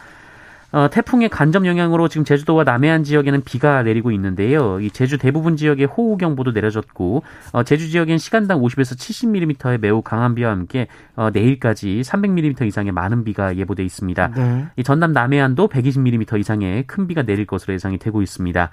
[0.74, 4.80] 어, 태풍의 간접 영향으로 지금 제주도와 남해안 지역에는 비가 내리고 있는데요.
[4.80, 10.50] 이 제주 대부분 지역에 호우경보도 내려졌고 어, 제주 지역엔 시간당 50에서 70mm의 매우 강한 비와
[10.50, 14.32] 함께 어, 내일까지 300mm 이상의 많은 비가 예보돼 있습니다.
[14.36, 14.66] 네.
[14.76, 18.72] 이 전남 남해안도 120mm 이상의 큰 비가 내릴 것으로 예상이 되고 있습니다.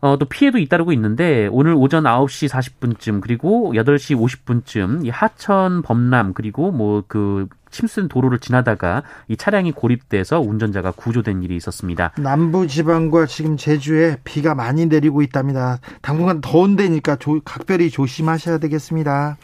[0.00, 6.32] 어, 또 피해도 잇따르고 있는데 오늘 오전 9시 40분쯤 그리고 8시 50분쯤 이 하천 범람
[6.32, 12.12] 그리고 뭐 그 침순 도로를 지나다가 이 차량이 고립돼서 운전자가 구조된 일이 있었습니다.
[12.18, 15.80] 남부 지방과 지금 제주에 비가 많이 내리고 있답니다.
[16.02, 19.38] 당분간 더운 데니까 조, 각별히 조심하셔야 되겠습니다.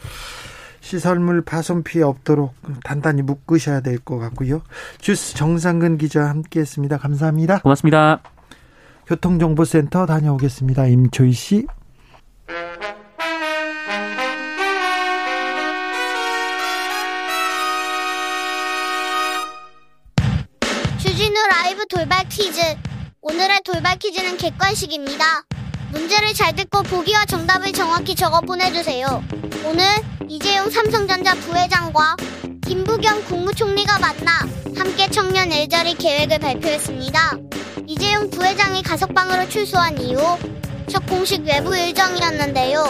[0.81, 2.53] 시설물 파손 피해 없도록
[2.85, 4.61] 단단히 묶으셔야 될 것 같고요.
[4.99, 6.97] 주스 정상근 기자 함께했습니다.
[6.97, 7.59] 감사합니다.
[7.59, 8.21] 고맙습니다.
[9.07, 10.85] 교통정보센터 다녀오겠습니다.
[10.87, 11.67] 임초희 씨.
[22.59, 22.75] 퀴즈.
[23.21, 25.43] 오늘의 돌발 퀴즈는 객관식입니다.
[25.91, 29.23] 문제를 잘 듣고 보기와 정답을 정확히 적어 보내주세요.
[29.65, 29.85] 오늘
[30.27, 32.17] 이재용 삼성전자 부회장과
[32.67, 34.45] 김부겸 국무총리가 만나
[34.77, 37.37] 함께 청년 일자리 계획을 발표했습니다.
[37.87, 40.37] 이재용 부회장이 가석방으로 출소한 이후
[40.89, 42.83] 첫 공식 외부 일정이었는데요.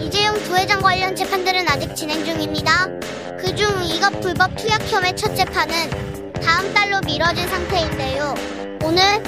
[0.00, 2.86] 이재용 부회장 관련 재판들은 아직 진행 중입니다.
[3.38, 8.59] 그중 이것 불법 투약 혐의 첫 재판은 다음 달로 미뤄진 상태인데요.
[8.82, 9.22] 오늘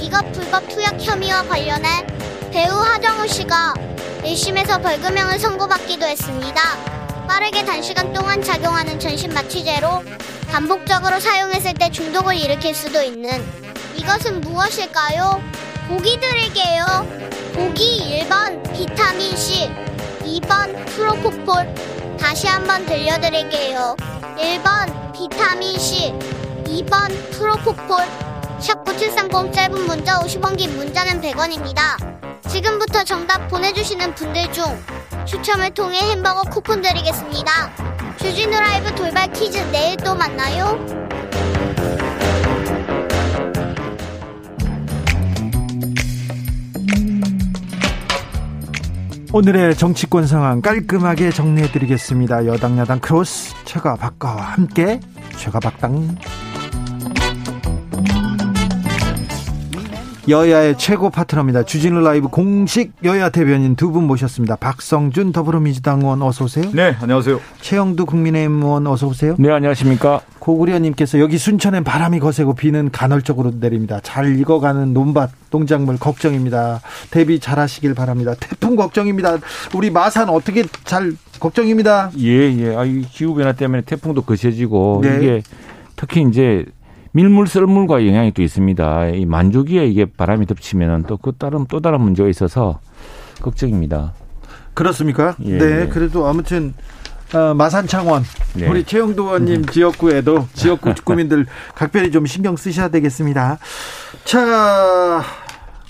[0.00, 2.06] 이것 불법 투약 혐의와 관련해
[2.52, 3.74] 배우 하정우 씨가
[4.22, 6.60] 1심에서 벌금형을 선고받기도 했습니다.
[7.26, 10.02] 빠르게 단시간 동안 작용하는 전신 마취제로
[10.50, 13.44] 반복적으로 사용했을 때 중독을 일으킬 수도 있는
[13.96, 15.42] 이것은 무엇일까요?
[15.88, 16.84] 보기 드릴게요.
[17.54, 19.70] 보기 1번 비타민C,
[20.24, 21.74] 2번 프로포폴.
[22.18, 23.96] 다시 한번 들려드릴게요.
[24.36, 26.12] 1번 비타민C,
[26.64, 28.27] 2번 프로포폴
[28.58, 31.80] 샵9730 짧은 문자 50원 긴 문자는 100원입니다.
[32.48, 34.64] 지금부터 정답 보내주시는 분들 중
[35.24, 37.70] 추첨을 통해 햄버거 쿠폰 드리겠습니다.
[38.16, 40.78] 주진우 라이브 돌발 퀴즈 내일 또 만나요.
[49.30, 52.46] 오늘의 정치권 상황 깔끔하게 정리해드리겠습니다.
[52.46, 55.00] 여당 야당 크로스 최가 박가와 함께
[55.36, 56.16] 최가 박당
[60.28, 61.62] 여야의 최고 파트너입니다.
[61.62, 64.56] 주진우 라이브 공식 여야 대변인 두 분 모셨습니다.
[64.56, 66.70] 박성준 더불어민주당 의원 어서 오세요.
[66.74, 67.40] 네, 안녕하세요.
[67.62, 69.34] 최영두 국민의힘 의원 어서 오세요.
[69.38, 70.20] 네, 안녕하십니까.
[70.40, 74.00] 고구려님께서 여기 순천엔 바람이 거세고 비는 간헐적으로 내립니다.
[74.02, 76.82] 잘 익어가는 논밭, 농작물 걱정입니다.
[77.10, 78.34] 대비 잘하시길 바랍니다.
[78.38, 79.38] 태풍 걱정입니다.
[79.74, 82.10] 우리 마산 어떻게 잘 걱정입니다.
[82.18, 82.74] 예, 예.
[82.76, 85.16] 아, 기후 변화 때문에 태풍도 거세지고 네.
[85.16, 85.42] 이게
[85.96, 86.66] 특히 이제
[87.18, 89.08] 밀물 썰물과 영향이 또 있습니다.
[89.08, 92.78] 이 만조기에 이게 바람이 덮치면 또 그 다른 또 다른 문제가 있어서
[93.42, 94.12] 걱정입니다.
[94.74, 95.34] 그렇습니까?
[95.44, 95.86] 예, 네, 예.
[95.88, 96.74] 그래도 아무튼
[97.34, 98.22] 어, 마산 창원
[98.54, 98.68] 네.
[98.68, 99.66] 우리 최영도 의원님 음.
[99.66, 103.58] 지역구에도 지역구 주민들 각별히 좀 신경 쓰셔야 되겠습니다.
[104.24, 105.22] 자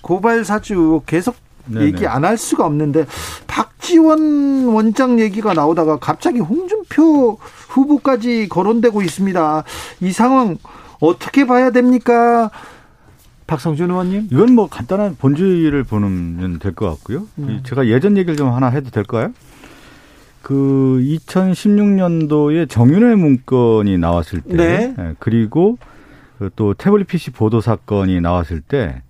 [0.02, 1.36] 고발 사주 계속
[1.66, 1.84] 네네.
[1.84, 3.04] 얘기 안 할 수가 없는데
[3.46, 7.38] 박지원 원장 얘기가 나오다가 갑자기 홍준표
[7.68, 9.64] 후보까지 거론되고 있습니다.
[10.00, 10.56] 이 상황
[11.00, 12.50] 어떻게 봐야 됩니까?
[13.46, 14.28] 박성준 의원님?
[14.30, 17.26] 이건 뭐 간단한 본질을 보면 될 것 같고요.
[17.38, 17.60] 음.
[17.64, 19.32] 제가 예전 얘기를 좀 하나 해도 될까요?
[20.42, 24.94] 그 2016년도에 정윤회 문건이 나왔을 때, 네.
[24.98, 25.78] 예, 그리고
[26.38, 29.02] 그또 태블릿 PC 보도 사건이 나왔을 때,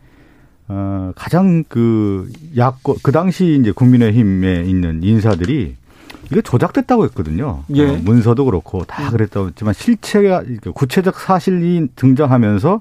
[0.68, 5.76] 어, 가장 그 야권, 그 당시 이제 국민의힘에 있는 인사들이
[6.30, 7.64] 이게 조작됐다고 했거든요.
[7.74, 7.88] 예.
[7.88, 10.42] 어, 문서도 그렇고 다 그랬다고 했지만 실체가
[10.74, 12.80] 구체적 사실이 등장하면서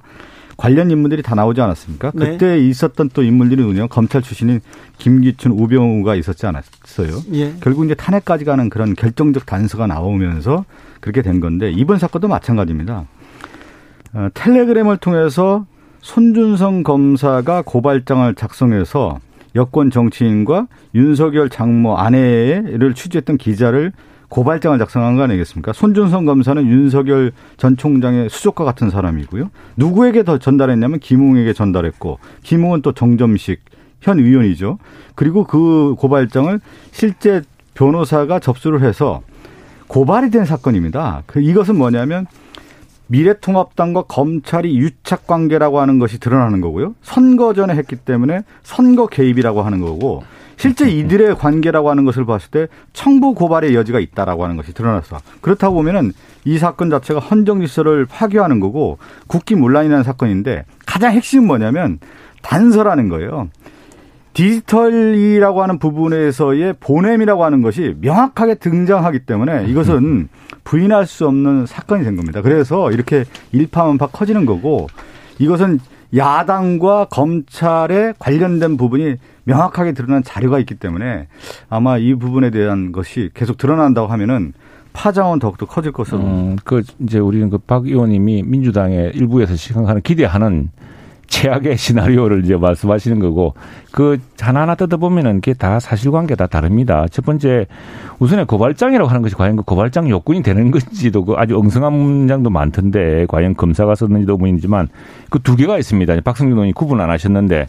[0.58, 2.12] 관련 인물들이 다 나오지 않았습니까?
[2.16, 2.32] 네.
[2.32, 3.88] 그때 있었던 또 인물들이 누구냐?
[3.88, 4.60] 검찰 출신인
[4.98, 7.22] 김기춘, 우병우가 있었지 않았어요.
[7.34, 7.54] 예.
[7.62, 10.66] 결국 이제 탄핵까지 가는 그런 결정적 단서가 나오면서
[11.00, 13.06] 그렇게 된 건데 이번 사건도 마찬가지입니다.
[14.14, 15.66] 어, 텔레그램을 통해서
[16.02, 19.20] 손준성 검사가 고발장을 작성해서
[19.58, 23.92] 여권 정치인과 윤석열 장모 아내를 취재했던 기자를
[24.30, 25.74] 고발장을 작성한 거 아니겠습니까?
[25.74, 29.50] 손준성 검사는 윤석열 전 총장의 수족과 같은 사람이고요.
[29.78, 33.62] 누구에게 더 전달했냐면 김웅에게 전달했고, 김웅은 또 정점식
[34.02, 34.78] 현 의원이죠.
[35.16, 36.60] 그리고 그 고발장을
[36.92, 37.42] 실제
[37.74, 39.22] 변호사가 접수를 해서
[39.88, 41.24] 고발이 된 사건입니다.
[41.26, 42.28] 그 이것은 뭐냐면
[43.08, 46.96] 미래통합당과 검찰이 유착 관계라고 하는 것이 드러나는 거고요.
[47.02, 50.24] 선거 전에 했기 때문에 선거 개입이라고 하는 거고
[50.58, 55.20] 실제 이들의 관계라고 하는 것을 봤을 때 청부 고발의 여지가 있다라고 하는 것이 드러났어.
[55.42, 56.14] 그렇다고 보면은
[56.46, 62.00] 이 사건 자체가 헌정 질서를 파괴하는 거고 국기 문란이 라는 사건인데 가장 핵심은 뭐냐면
[62.42, 63.50] 단서라는 거예요.
[64.38, 70.30] 디지털이라고 하는 부분에서의 보냄이라고 하는 것이 명확하게 등장하기 때문에 이것은
[70.64, 72.44] 부인할 수 없는 사건이 된 겁니다.
[72.44, 74.88] 그래서 이렇게 일파만파 커지는 거고
[75.40, 75.80] 이것은
[76.16, 81.28] 야당과 검찰에 관련된 부분이 명확하게 드러난 자료가 있기 때문에
[81.68, 84.54] 아마 이 부분에 대한 것이 계속 드러난다고 하면은
[84.94, 86.20] 파장은 더욱더 커질 것으로.
[86.22, 90.70] 음, 그 이제 우리는 그 박 의원님이 민주당의 일부에서 시각하는 기대하는
[91.28, 93.54] 최악의 시나리오를 이제 말씀하시는 거고
[93.92, 97.06] 그 하나하나 뜯어보면은 그게 다 사실관계 다 다릅니다.
[97.10, 97.66] 첫 번째
[98.20, 103.26] 우선에 고발장이라고 하는 것이 과연 그 고발장 요건이 되는 건지도 그 아주 엉성한 문장도 많던데
[103.28, 104.90] 과연 검사가 썼는지도 의문이지만
[105.30, 106.20] 그 두 개가 있습니다.
[106.26, 107.68] 박성준 의원이 구분 안 하셨는데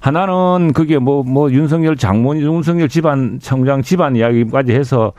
[0.00, 5.12] 하나는 그게 뭐뭐 뭐 윤석열 장모님 윤석열 집안 청장 집안 이야기까지 해서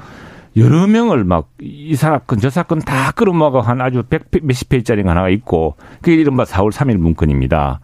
[0.58, 5.30] 여러 명을 막 이 사건 저 사건 다 끌어모아가 한 아주 백 몇십 페이지짜리가 하나가
[5.30, 7.80] 있고 그게 이른바 4월 3일 문건입니다.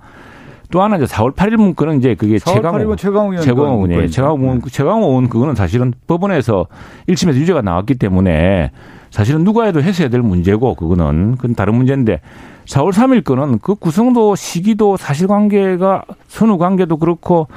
[0.71, 2.95] 또 하나 이제 4월 8일 문건은 이제 그게 최강호.
[2.95, 6.67] 최강호 최강호 의원 최강호 최강호 의원 그거는 사실은 법원에서
[7.09, 8.71] 1심에서 유죄가 나왔기 때문에
[9.09, 11.35] 사실은 누가 해도 했어야 될 문제고 그거는.
[11.35, 12.21] 그건 다른 문제인데
[12.65, 17.47] 4월 3일 거는 그 구성도 시기도 사실관계가 선후 관계도 그렇고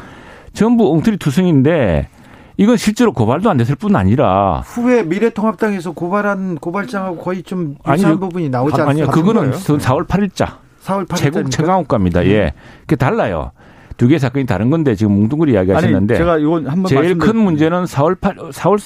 [0.53, 2.09] 전부 엉터리 투성인데
[2.57, 8.21] 이건 실제로 고발도 안 됐을 뿐 아니라 후에 미래통합당에서 고발한 고발장하고 거의 좀 유사한 아니,
[8.21, 8.91] 부분이 나오지 않습니까?
[8.91, 10.57] 아니요, 그거는 4월 8일자.
[10.85, 12.21] 4월 8일 제국 최강욱과입니다.
[12.21, 12.27] 음.
[12.27, 13.51] 예, 그게 달라요.
[13.97, 18.21] 두 개 사건이 다른 건데 지금 뭉뚱그리 이야기하셨는데 제가 이건 한번 제일 큰 문제는 4월
[18.21, 18.81] 8 4월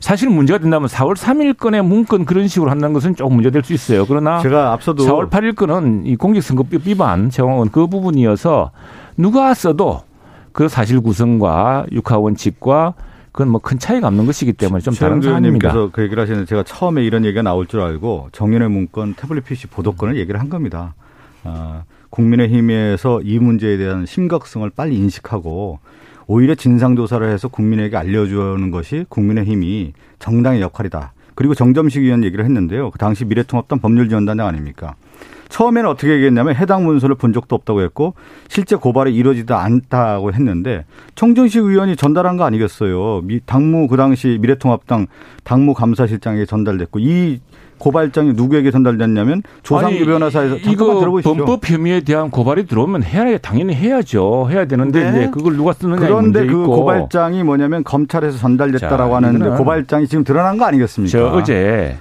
[0.00, 4.04] 사실 문제가 된다면 4월 3일 건의 문건 그런 식으로 한다는 것은 조금 문제될 수 있어요.
[4.06, 8.70] 그러나 제가 앞서도 4월 8일 건은 이 공직선거법 위반 정황은 그 부분이어서
[9.16, 10.02] 누가 써도
[10.52, 12.94] 그 사실 구성과 육하 원칙과
[13.40, 15.72] 그건 뭐 큰 차이가 없는 것이기 때문에 좀 다른 사안입니다.
[15.72, 19.68] 그래서 그 얘기를 하시는데 제가 처음에 이런 얘기가 나올 줄 알고 정윤의 문건 태블릿 PC
[19.68, 20.92] 보도권을 얘기를 한 겁니다.
[21.44, 25.78] 아, 국민의힘에서 이 문제에 대한 심각성을 빨리 인식하고
[26.26, 31.14] 오히려 진상조사를 해서 국민에게 알려주는 것이 국민의힘이 정당의 역할이다.
[31.34, 32.90] 그리고 정점식 의원 얘기를 했는데요.
[32.90, 34.96] 그 당시 미래통합당 법률지원단장 아닙니까?
[35.50, 38.14] 처음에는 어떻게 얘기했냐면 해당 문서를 본 적도 없다고 했고
[38.48, 40.86] 실제 고발이 이루어지지 않다고 했는데
[41.16, 43.22] 청정식 의원이 전달한 거 아니겠어요.
[43.44, 45.08] 당무 그 당시 미래통합당
[45.44, 47.40] 당무 감사실장에게 전달됐고 이
[47.78, 51.34] 고발장이 누구에게 전달됐냐면 조상규 변호사에서 이거 들어보시죠.
[51.34, 54.48] 범법 혐의에 대한 고발이 들어오면 해야 당연히 해야죠.
[54.50, 55.10] 해야 되는데 네.
[55.10, 56.66] 이제 그걸 누가 쓰느냐 그런데 그 있고.
[56.66, 61.10] 고발장이 뭐냐면 검찰에서 전달됐다라고 자, 하는데 고발장이 지금 드러난 거 아니겠습니까?
[61.10, 61.96] 저 어제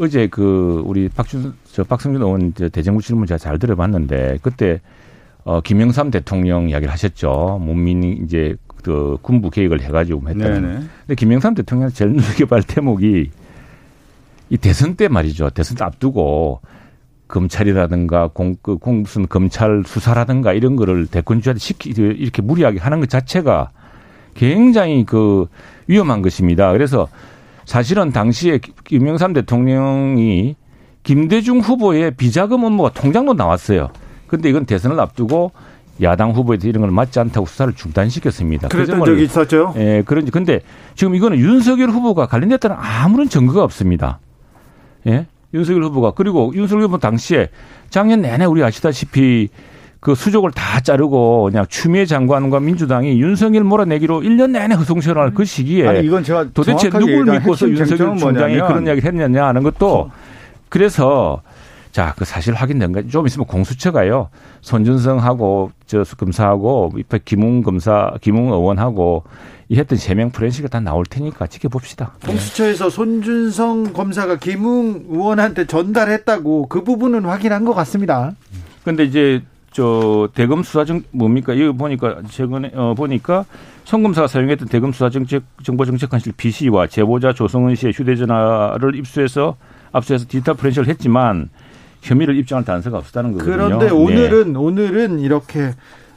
[0.00, 4.80] 어제 그 우리 박준 저 박성준 의원 대정부 질문 제가 잘 들어봤는데 그때
[5.44, 7.60] 어 김영삼 대통령 이야기를 하셨죠.
[7.60, 10.88] 문민 이제 그 군부 계획을 해가지고 했다는.
[11.00, 13.30] 근데 김영삼 대통령 제일 눈여겨볼 대목이
[14.48, 15.50] 이 대선 때 말이죠.
[15.50, 16.60] 대선 때 앞두고
[17.28, 23.08] 검찰이라든가 공, 그, 공, 무슨 검찰 수사라든가 이런 거를 대권주한테 시키, 이렇게 무리하게 하는 것
[23.08, 23.70] 자체가
[24.34, 25.46] 굉장히 그
[25.86, 26.72] 위험한 것입니다.
[26.72, 27.06] 그래서
[27.70, 30.56] 사실은 당시에 김영삼 대통령이
[31.04, 33.90] 김대중 후보의 비자금 업무가 통장도 나왔어요.
[34.26, 35.52] 근데 이건 대선을 앞두고
[36.02, 38.66] 야당 후보에 이런 걸 맞지 않다고 수사를 중단시켰습니다.
[38.66, 39.74] 그랬던 적이 있었죠.
[39.76, 40.62] 예, 그런지 근데
[40.96, 44.18] 지금 이거는 윤석열 후보가 관련됐다는 아무런 증거가 없습니다.
[45.06, 45.28] 예?
[45.54, 47.50] 윤석열 후보가 그리고 윤석열 후보 당시에
[47.88, 49.48] 작년 내내 우리 아시다시피
[50.00, 55.86] 그 수족을 다 자르고 그냥 추미애 장관과 민주당이 윤석열 몰아내기로 1년 내내 허송세월할 그 시기에
[55.86, 60.10] 아니, 이건 제가 도대체 누굴 믿고서 윤석열 총장이 그런 이야기를 했느냐 하는 것도
[60.70, 61.42] 그래서
[61.92, 64.28] 자, 그 사실 확인된 거, 좀 있으면 공수처가요,
[64.60, 69.24] 손준성하고, 저, 검사하고, 옆에 김웅 검사, 김웅 의원하고,
[69.68, 72.12] 이 했던 세명 프랜시가 다 나올 테니까 지켜봅시다.
[72.26, 78.32] 공수처에서 손준성 검사가 김웅 의원한테 전달했다고 그 부분은 확인한 것 같습니다.
[78.84, 81.54] 근데 이제 저 대검 수사 정 뭡니까?
[81.54, 83.44] 이거 보니까 최근에 어 보니까
[83.84, 89.56] 성검사가 사용했던 대검 수사 정책 정보 정책관실 PC와 제보자 조성은 씨의 휴대전화를 입수해서
[89.92, 91.48] 압수해서 디지털 프렌시를 했지만
[92.02, 93.56] 혐의를 입증할 단서가 없었다는 거거든요.
[93.56, 94.58] 그런데 오늘은 네.
[94.58, 95.72] 오늘은 이렇게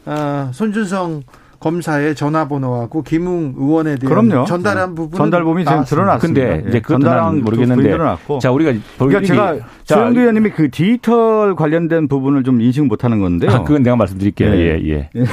[0.05, 1.23] 아, 손준성
[1.63, 4.45] 검사의 전화번호하고 김웅 의원에 대한 그럼요.
[4.45, 6.17] 전달한 부분 전달범이 지금 드러났습니다.
[6.19, 6.81] 근데 이제 예.
[6.81, 7.97] 전달한 모르겠는데
[8.41, 13.49] 자 우리가 그러니까 제가 최영두 의원님이 그 디지털 관련된 부분을 좀 인식 못하는 건데요.
[13.49, 14.49] 아, 그건 내가 말씀드릴게요.
[14.55, 15.09] 예, 예.
[15.15, 15.23] 예.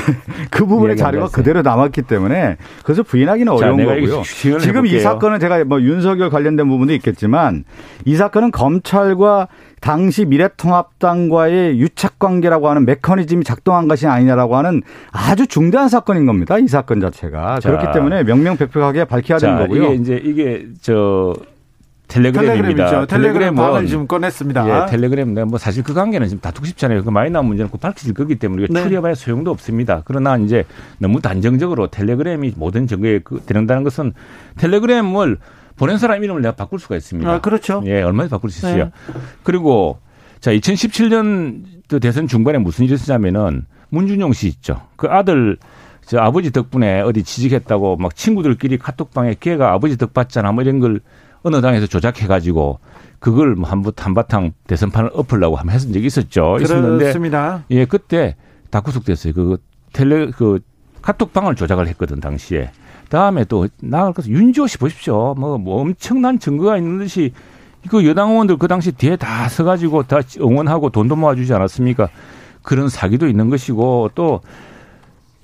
[0.50, 4.22] 그 부분의 자료가 그대로 남았기 때문에 그래서 부인하기는 어려운 자, 거고요.
[4.22, 4.98] 지금 해볼게요.
[4.98, 7.64] 이 사건은 제가 뭐 윤석열 관련된 부분도 있겠지만
[8.04, 9.48] 이 사건은 검찰과
[9.80, 16.58] 당시 미래통합당과의 유착 관계라고 하는 메커니즘이 작동한 것이 아니냐라고 하는 아주 중대한 사건인 겁니다.
[16.58, 17.60] 이 사건 자체가.
[17.60, 19.84] 자, 그렇기 때문에 명명백백하게 밝혀야 자, 되는 거고요.
[19.84, 21.34] 이게 이제 이게 저
[22.08, 23.06] 텔레그램입니다.
[23.06, 24.68] 텔레그램 방을 지금 꺼냈습니다.
[24.68, 25.34] 예, 텔레그램.
[25.48, 27.04] 뭐 사실 그 관계는 지금 다투고 싶잖아요.
[27.04, 28.82] 그 많이 나온 문제는 그 밝혀질 거기 때문에 네.
[28.82, 30.02] 추리해봐야 소용도 없습니다.
[30.04, 30.64] 그러나 이제
[30.98, 34.12] 너무 단정적으로 텔레그램이 모든 그, 되는다는 것은
[34.58, 35.38] 텔레그램을
[35.80, 37.30] 보낸 사람 이름을 내가 바꿀 수가 있습니다.
[37.30, 37.82] 아, 그렇죠.
[37.86, 38.84] 예, 얼마든지 바꿀 수 있어요.
[38.84, 38.90] 네.
[39.42, 39.98] 그리고
[40.38, 41.64] 자, 2017년
[42.02, 44.82] 대선 중반에 무슨 일이 있었냐면은 문준용 씨 있죠.
[44.96, 45.56] 그 아들
[46.04, 51.00] 저 아버지 덕분에 어디 취직했다고 막 친구들끼리 카톡방에 걔가 아버지 덕 받잖아 뭐 이런 걸
[51.42, 52.78] 어느 당에서 조작해 가지고
[53.18, 56.58] 그걸 뭐 한부 한바탕 대선판을 엎으려고 하면 했은 적이 있었죠.
[56.60, 57.64] 있었는데 그렇습니다.
[57.70, 58.36] 예, 그때
[58.68, 59.32] 다 구속됐어요.
[59.32, 59.56] 그
[59.94, 60.60] 텔레 그
[61.00, 62.70] 카톡방을 조작을 했거든 당시에.
[63.10, 65.34] 다음에 또 나갈 것은 윤지호 씨 보십시오.
[65.34, 67.32] 뭐, 뭐 엄청난 증거가 있는 듯이
[67.88, 72.08] 그 여당 의원들 그 당시 뒤에 다 서가지고 다 응원하고 돈도 모아주지 않았습니까?
[72.62, 74.40] 그런 사기도 있는 것이고 또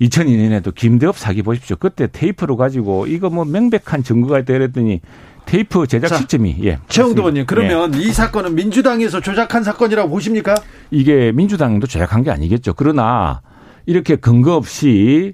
[0.01, 1.75] 2002년에도 김대업 사기 보십시오.
[1.77, 5.01] 그때 테이프로 가지고 이거 뭐 명백한 증거가 있다 그랬더니
[5.45, 6.79] 테이프 제작 자, 시점이 예.
[6.87, 7.99] 최영도 의원님 그러면 예.
[7.99, 10.55] 이 사건은 민주당에서 조작한 사건이라고 보십니까?
[10.91, 12.73] 이게 민주당도 조작한 게 아니겠죠.
[12.75, 13.41] 그러나
[13.85, 15.33] 이렇게 근거 없이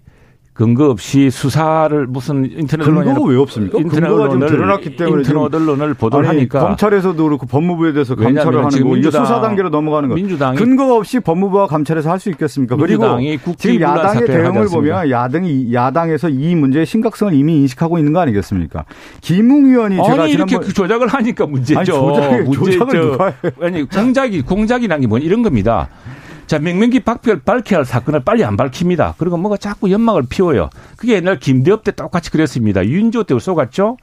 [0.54, 3.80] 근거 없이 수사를 무슨 인터넷 근거가 왜 없습니까?
[3.80, 8.60] 인터넷 근거가 지금 드러났기 때문에 인터넷 언론을 보도를 아니, 하니까 검찰에서도 그렇고 법무부에 대해서 감찰을
[8.64, 12.76] 하는 거 민주당, 수사 단계로 넘어가는 거 민주당이 근거가 없이 법무부와 감찰에서 할 수 있겠습니까?
[12.76, 13.04] 그리고
[13.58, 18.86] 지금 야당의 대응을 보면 야당이 야당에서 이 문제의 심각성을 이미 인식하고 있는 거 아니겠습니까?
[19.22, 21.80] 김웅 의원이 아니, 제가 이렇게 그 조작을 하니까 문제죠.
[21.80, 23.34] 아니, 조작, 조작을 누가 해?
[23.62, 25.90] 아니 공작이 공작이란 게 뭐 이런 겁니다.
[26.48, 29.16] 자, 명명기 박별 밝혀야 할 사건을 빨리 안 밝힙니다.
[29.18, 30.70] 그리고 뭐가 자꾸 연막을 피워요.
[30.98, 32.86] 그게 옛날 김대업 때 똑같이 그랬습니다.
[32.86, 33.98] 윤조 때 쏘갔죠?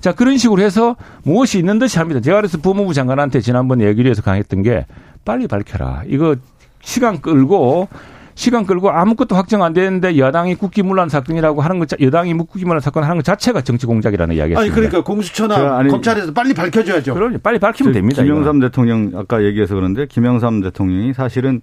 [0.00, 2.20] 자, 그런 식으로 해서 무엇이 있는 듯이 합니다.
[2.20, 4.86] 제가 그래서 법무부 장관한테 지난번 얘기를 해서 강했던 게
[5.24, 6.02] 빨리 밝혀라.
[6.06, 6.36] 이거
[6.82, 7.88] 시간 끌고
[8.34, 13.16] 시간 끌고 아무것도 확정 안 되는데 여당이 국기문란 사건이라고 하는 것, 여당이 국기문란 사건 하는
[13.16, 14.60] 것 자체가 정치 공작이라는 이야기였습니다.
[14.60, 17.14] 아니 그러니까 공수처나 아니, 검찰에서 빨리 밝혀줘야죠.
[17.14, 18.22] 그럼 빨리 밝히면 됩니다.
[18.22, 18.68] 김영삼 이건.
[18.68, 21.60] 대통령 아까 얘기해서 그런데 김영삼 대통령이 사실은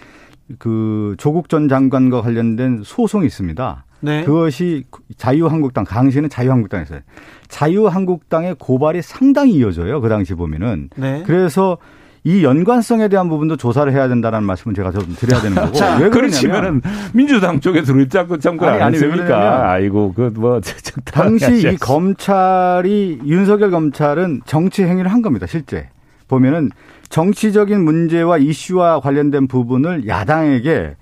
[0.59, 3.85] 그 조국 전 장관과 관련된 소송이 있습니다.
[4.01, 4.25] 네.
[4.25, 4.85] 그것이
[5.17, 7.01] 자유한국당 당시에는 자유한국당에서요.
[7.49, 10.01] 자유한국당의 고발이 상당히 이어져요.
[10.01, 10.91] 그 당시 보면은.
[10.97, 11.23] 네.
[11.27, 11.79] 그래서
[12.23, 15.73] 이 연관성에 대한 부분도 조사를 해야 된다는 말씀을 제가 좀 드려야 되는 거고.
[15.79, 16.83] 자, 왜 그러냐면
[17.15, 20.61] 민주당 쪽에서 우리 자꾸 참고 아니, 아니 습니까 아이고 그 뭐
[21.07, 25.47] 당시 이 검찰이 윤석열 검찰은 정치 행위를 한 겁니다.
[25.47, 25.89] 실제
[26.29, 26.71] 보면은
[27.09, 30.97] 정치적인 문제와 이슈와 관련된 부분을 야당에게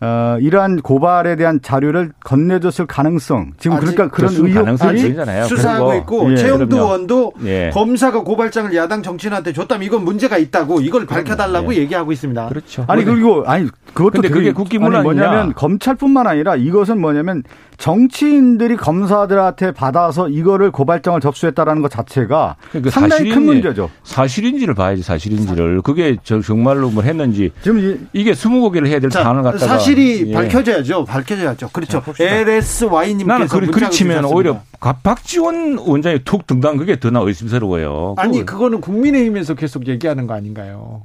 [0.00, 5.16] 어, 이러한 고발에 대한 자료를 건네줬을 가능성 지금 그러니까 그런 의혹들이
[5.48, 7.70] 수사하고 있고 예, 최영두 의원도 예.
[7.74, 11.78] 검사가 고발장을 야당 정치인한테 줬다면 이건 문제가 있다고 이걸 밝혀달라고 예.
[11.78, 12.48] 얘기하고 있습니다.
[12.48, 12.84] 그렇죠.
[12.86, 17.42] 아니 그리고 아니 그것도 되게 그게 국기문 뭐냐면 검찰뿐만 아니라 이것은 뭐냐면
[17.78, 23.90] 정치인들이 검사들한테 받아서 이거를 고발장을 접수했다라는 것 자체가 그러니까 상당히 큰 문제죠.
[24.02, 29.42] 사실인지를 봐야지 사실인지를 그게 정말로 뭐 했는지 지금 이, 게 스무 고개를 해야 될 사안을
[29.42, 30.32] 갖다가 사실이 예.
[30.32, 31.04] 밝혀져야죠.
[31.04, 31.70] 밝혀져야죠.
[31.72, 32.02] 그렇죠.
[32.18, 38.14] LSY님께서 나는 그, 그렇게 치면 오히려 박지원 원장이 툭 등단 그게 더 나 의심스러워요.
[38.18, 41.02] 아니 그거는 국민의힘에서 계속 얘기하는 거 아닌가요?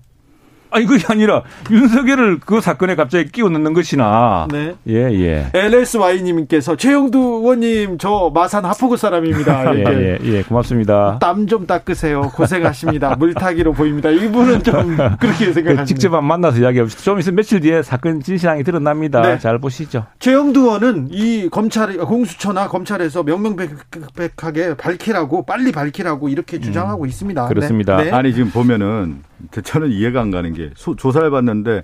[0.74, 4.48] 아니 그게 아니라 윤석열을 그 사건에 갑자기 끼워 넣는 것이나.
[4.52, 4.76] 네.
[4.88, 5.48] 예, 예.
[5.54, 9.76] LSY님께서 최영두 의원님 저 마산 하포구 사람입니다.
[9.78, 11.20] 예, 예, 예, 고맙습니다.
[11.20, 12.32] 땀 좀 닦으세요.
[12.36, 13.16] 고생하십니다.
[13.16, 14.10] 물타기로 보입니다.
[14.10, 15.86] 이분은 좀 그렇게 생각합니다.
[15.86, 17.04] 직접 만나서 이야기해보시죠.
[17.04, 19.22] 좀 있으면 며칠 뒤에 사건 진실황이 드러납니다.
[19.22, 19.38] 네.
[19.38, 20.06] 잘 보시죠.
[20.20, 27.48] 최영두 의원은 이 검찰 공수처나 검찰에서 명명백백하게 밝히라고 빨리 밝히라고 이렇게 주장하고 음, 있습니다.
[27.48, 27.98] 그렇습니다.
[27.98, 28.12] 네.
[28.12, 29.22] 아니 지금 보면은
[29.64, 31.84] 저는 이해가 안 가는 게 소, 조사를 받는데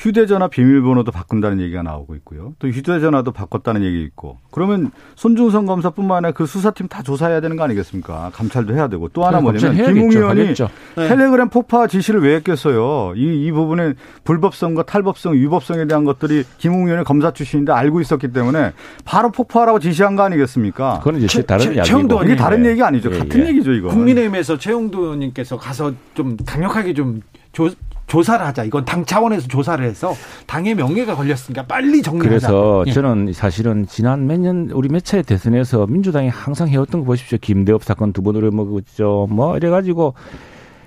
[0.00, 2.54] 휴대전화 비밀번호도 바꾼다는 얘기가 나오고 있고요.
[2.58, 4.38] 또 휴대전화도 바꿨다는 얘기 있고.
[4.50, 8.30] 그러면 손중성 검사뿐만 아니라 그 수사팀 다 조사해야 되는 거 아니겠습니까?
[8.32, 9.08] 감찰도 해야 되고.
[9.08, 10.68] 또 하나 뭐냐면 김웅 의원이 네.
[10.96, 13.12] 텔레그램 폭파 지시를 왜 했겠어요?
[13.14, 13.92] 이, 이 부분에
[14.24, 18.72] 불법성과 탈법성, 위법성에 대한 것들이 김웅 의원이 검사 출신인데 알고 있었기 때문에
[19.04, 21.00] 바로 폭파하라고 지시한 거 아니겠습니까?
[21.04, 22.24] 그건 이제 다른 이야기고.
[22.24, 23.12] 이게 다른 얘기 아니죠.
[23.12, 23.48] 예, 같은 예.
[23.50, 23.88] 얘기죠, 이거.
[23.88, 27.20] 국민의힘에서 최용도 의원님께서 가서 좀 강력하게 좀
[27.52, 27.68] 조,
[28.10, 28.64] 조사를 하자.
[28.64, 30.14] 이건 당 차원에서 조사를 해서
[30.46, 32.28] 당의 명예가 걸렸으니까 빨리 정리하자.
[32.28, 32.92] 그래서 예.
[32.92, 37.38] 저는 사실은 지난 몇 년 우리 몇 차례 대선에서 민주당이 항상 해왔던 거 보십시오.
[37.40, 39.28] 김대업 사건 두 번으로 먹었죠.
[39.30, 40.14] 뭐 이래가지고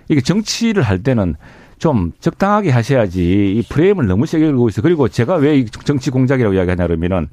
[0.10, 1.36] 이게 정치를 할 때는
[1.78, 3.22] 좀 적당하게 하셔야지
[3.58, 4.82] 이 프레임을 너무 세게 걸고 있어.
[4.82, 7.30] 그리고 제가 왜 정치 공작이라고 이야기하냐 그러면은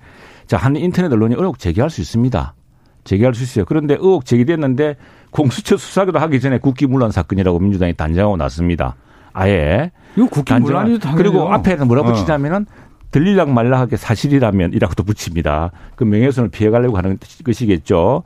[0.47, 2.55] 자, 한 인터넷 언론이 의혹 제기할 수 있습니다.
[3.03, 3.65] 제기할 수 있어요.
[3.65, 4.97] 그런데 의혹 제기됐는데
[5.31, 8.95] 공수처 수사도 하기 전에 국기문란 사건이라고 민주당이 단정하고 났습니다.
[9.33, 9.91] 아예.
[10.17, 12.13] 이거 국회 논란이 그리고 앞에는 뭐라고 어.
[12.13, 12.67] 붙이냐면은
[13.11, 15.73] 들리락 말락하게 사실이라면 이라고도 붙입니다.
[15.97, 18.23] 그 명예훼손을 피해가려고 하는 것이겠죠.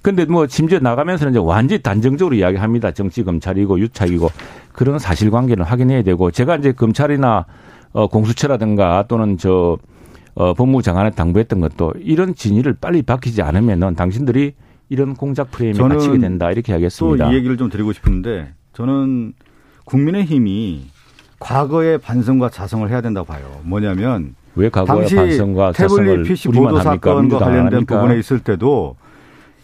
[0.00, 2.90] 근데 뭐 심지어 나가면서는 이제 완전히 단정적으로 이야기합니다.
[2.92, 4.30] 정치 검찰이고 유착이고
[4.72, 7.46] 그런 사실관계를 확인해야 되고 제가 이제 검찰이나
[7.92, 9.78] 어 공수처라든가 또는 저
[10.34, 14.54] 어, 법무부 장관에 당부했던 것도 이런 진위를 빨리 밝히지 않으면은 당신들이
[14.88, 17.26] 이런 공작 프레임에 갇히게 된다 이렇게 하겠습니다.
[17.26, 19.34] 또 이 얘기를 좀 드리고 싶은데 저는
[19.84, 20.86] 국민의힘이
[21.38, 23.42] 과거의 반성과 자성을 해야 된다고 봐요.
[23.62, 28.96] 뭐냐면 왜 과거의 반성과 태블릿 PC 보도 사건과 관련된 부분에 있을 때도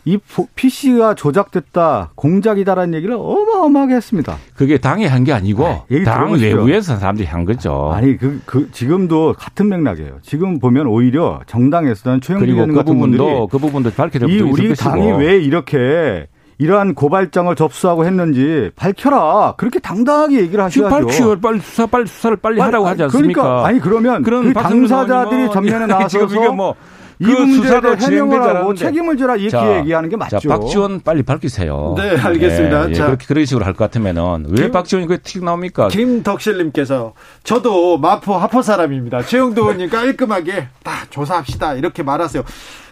[0.05, 0.17] 이
[0.55, 4.37] PC가 조작됐다, 공작이다라는 얘기를 어마어마하게 했습니다.
[4.55, 7.91] 그게 당이 한 게 아니고 네, 당 외부에서 사람들이 한 거죠.
[7.93, 10.19] 아니 그, 그 지금도 같은 맥락이에요.
[10.23, 15.13] 지금 보면 오히려 정당에서는 최영두 의원 그 같은 분들이 그 부분도 밝히려고 이 우리 당이
[15.13, 16.27] 왜 이렇게
[16.59, 19.55] 이러한 고발장을 접수하고 했는지 밝혀라.
[19.57, 21.07] 그렇게 당당하게 얘기를 하셔야죠.
[21.07, 21.41] 밝히요.
[21.41, 23.43] 빨리 수사, 빨리 수사를 빨리 하라고 하지 않습니까?
[23.43, 26.75] 그러니까 아니 그러면 그 당사자들이 전면에 나서서 뭐
[27.21, 30.39] 이 그 문제를 해명을 하고 책임을 져라 이렇게 자, 얘기하는 게 맞죠.
[30.39, 31.95] 자, 박지원 빨리 밝히세요.
[31.99, 32.87] 네, 알겠습니다.
[32.87, 35.89] 네, 자, 그렇게 그런 식으로 할 것 같으면은 왜 김, 박지원이 그게 튀 나옵니까?
[35.89, 39.23] 김덕실님께서 저도 마포 하포 사람입니다.
[39.23, 42.45] 최영도 의원님 깔끔하게 다 조사합시다 이렇게 말하세요.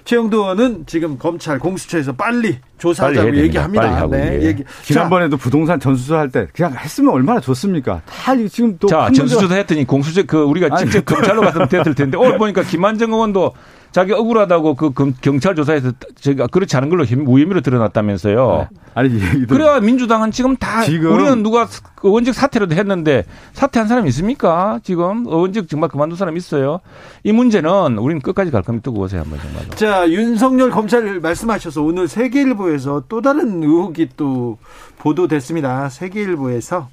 [0.04, 4.06] 최영도 의원은 지금 검찰 공수처에서 빨리 조사하자고 빨리 얘기합니다.
[4.08, 4.46] 네, 예.
[4.46, 4.64] 얘기.
[4.82, 8.02] 지난번에도 부동산 전수조사 할 때 그냥 했으면 얼마나 좋습니까?
[8.04, 12.16] 다 지금 또 자, 전수조사 했더니 공수처 그 우리가 직접 아니, 검찰로 갔으면 됐을 텐데
[12.18, 13.52] 오늘 보니까 김한정 의원도
[13.92, 18.68] 자기 억울하다고 그 경찰 조사에서 제가 그렇지 않은 걸로 무혐의로 드러났다면서요.
[18.70, 18.78] 네.
[18.94, 21.66] 아니, 그래야 민주당은 지금 다 지금 우리는 누가
[22.02, 23.24] 의원직 사퇴라도 했는데
[23.54, 24.80] 사퇴한 사람 있습니까?
[24.82, 26.80] 지금 의원직 정말 그만둔 사람 있어요.
[27.24, 28.84] 이 문제는 우리는 끝까지 갈 겁니다.
[28.84, 29.70] 두고 보세요 한번 정말.
[29.76, 34.58] 자 윤석열 검찰 말씀하셔서 오늘 세계일보 에서 또 다른 의혹이 또
[34.98, 35.88] 보도됐습니다.
[35.88, 36.88] 세계일보에서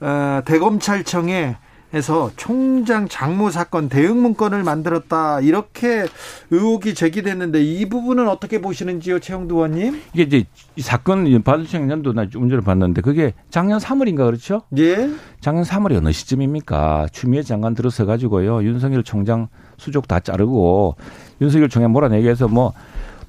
[0.00, 1.56] 어, 대검찰청에
[1.94, 6.06] 해서 총장 장모 사건 대응 문건을 만들었다 이렇게
[6.50, 10.00] 의혹이 제기됐는데 이 부분은 어떻게 보시는지요, 최영두 의원님?
[10.12, 14.62] 이게 이제 이 사건 바둑청 년도 나 운전을 봤는데 그게 작년 3월인가 그렇죠?
[14.76, 15.10] 예.
[15.40, 17.06] 작년 3월이 어느 시점입니까?
[17.12, 20.96] 추미애 장관 들어서 가지고요 윤석열 총장 수족 다 자르고
[21.40, 22.72] 윤석열 총장 몰아내기 위해서 뭐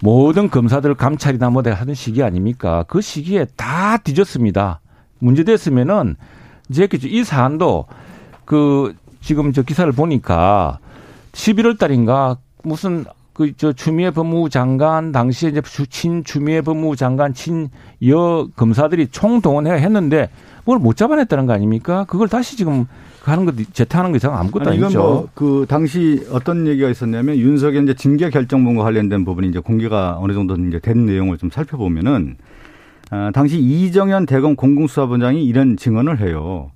[0.01, 2.85] 모든 검사들 감찰이나 뭐 하는 시기 아닙니까?
[2.87, 4.79] 그 시기에 다 뒤졌습니다.
[5.19, 6.15] 문제됐으면은
[6.69, 7.85] 이제 이 사안도
[8.45, 10.79] 그 지금 저 기사를 보니까
[11.31, 17.69] 11월 달인가 무슨 그 저 추미애 법무부 장관 당시에 이제 친 추미애 법무부 장관 친
[18.05, 20.29] 여 검사들이 총동원해 했는데
[20.65, 22.05] 뭘못 잡아냈다는 거 아닙니까?
[22.05, 22.85] 그걸 다시 지금
[23.31, 24.99] 하는 것 재타하는 거 이상 아무것도 아니, 아니죠.
[24.99, 30.33] 뭐 그 당시 어떤 얘기가 있었냐면 윤석열 이제 징계 결정문과 관련된 부분이 이제 공개가 어느
[30.33, 32.37] 정도 이제 된 내용을 좀 살펴보면은
[33.09, 36.71] 아, 당시 이정현 대검 공공수사본장이 이런 증언을 해요.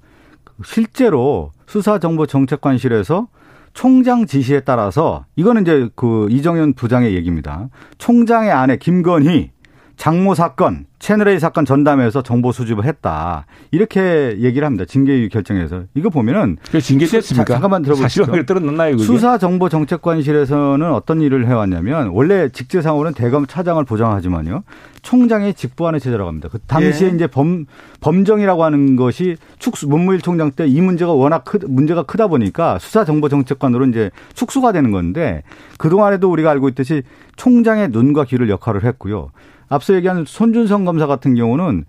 [0.64, 3.28] 실제로 수사정보정책관실에서
[3.74, 7.70] 총장 지시에 따라서 이거는 이제 그 이정현 부장의 얘기입니다.
[7.98, 9.52] 총장의 아내 김건희
[10.02, 13.46] 장모 사건, 채널A 사건 전담해서 정보 수집을 했다.
[13.70, 14.84] 이렇게 얘기를 합니다.
[14.84, 15.84] 징계 결정에서.
[15.94, 16.58] 이거 보면은.
[16.72, 17.54] 그 징계됐습니까?
[17.54, 18.26] 잠깐만 들어보시죠.
[18.26, 18.44] 사실을
[18.98, 24.64] 수사정보정책관실에서는 어떤 일을 해왔냐면 원래 직제상으로는 대검 차장을 보장하지만요.
[25.04, 26.50] 총장의 직부하는 체제라고 합니다.
[26.52, 27.14] 그 당시에 예.
[27.14, 27.68] 이제 범,
[28.00, 33.86] 범정이라고 하는 것이 축수, 문무일 총장 때 이 문제가 워낙 크, 문제가 크다 보니까 수사정보정책관으로
[33.86, 35.44] 이제 축소가 되는 건데
[35.78, 37.04] 그동안에도 우리가 알고 있듯이
[37.36, 39.30] 총장의 눈과 귀를 역할을 했고요.
[39.72, 41.86] 앞서 얘기한 손준성 검사 같은 경우는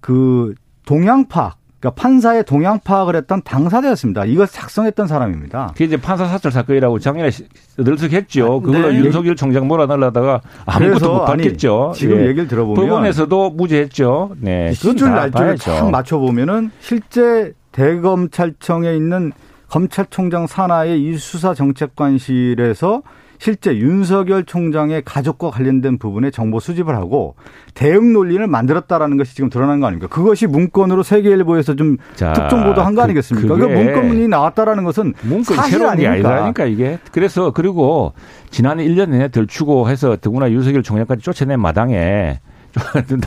[0.00, 0.54] 그
[0.84, 4.24] 동양 파악 그러니까 판사의 동양 파악을 했던 당사자였습니다.
[4.24, 5.68] 이걸 작성했던 사람입니다.
[5.68, 7.30] 그게 이제 판사 사찰 사건이라고 작년에
[7.78, 8.60] 늘석했죠.
[8.60, 8.96] 그걸로 네.
[8.96, 11.92] 윤석열 총장 몰아달라다가 아무것도 못 받겠죠.
[11.94, 12.26] 지금 예.
[12.28, 14.32] 얘기를 들어보면 법원에서도 무죄했죠.
[14.40, 14.72] 네.
[14.72, 19.32] 시줄 날짜를 딱 맞춰보면은 실제 대검찰청에 있는
[19.68, 23.02] 검찰총장 산하의 이 수사 정책관실에서
[23.38, 27.34] 실제 윤석열 총장의 가족과 관련된 부분에 정보 수집을 하고
[27.74, 30.08] 대응 논리를 만들었다라는 것이 지금 드러난 거 아닙니까?
[30.08, 33.54] 그것이 문건으로 세계일보에서 좀 자, 특종 보도한 거 그, 아니겠습니까?
[33.54, 36.98] 그, 그러니까 문건이 나왔다라는 것은 문건 사실 새로운 게 아니라니까 이게.
[37.12, 38.12] 그래서 그리고
[38.50, 42.40] 지난해 1년 내내 덜추고 해서 더구나 윤석열 총장까지 쫓아낸 마당에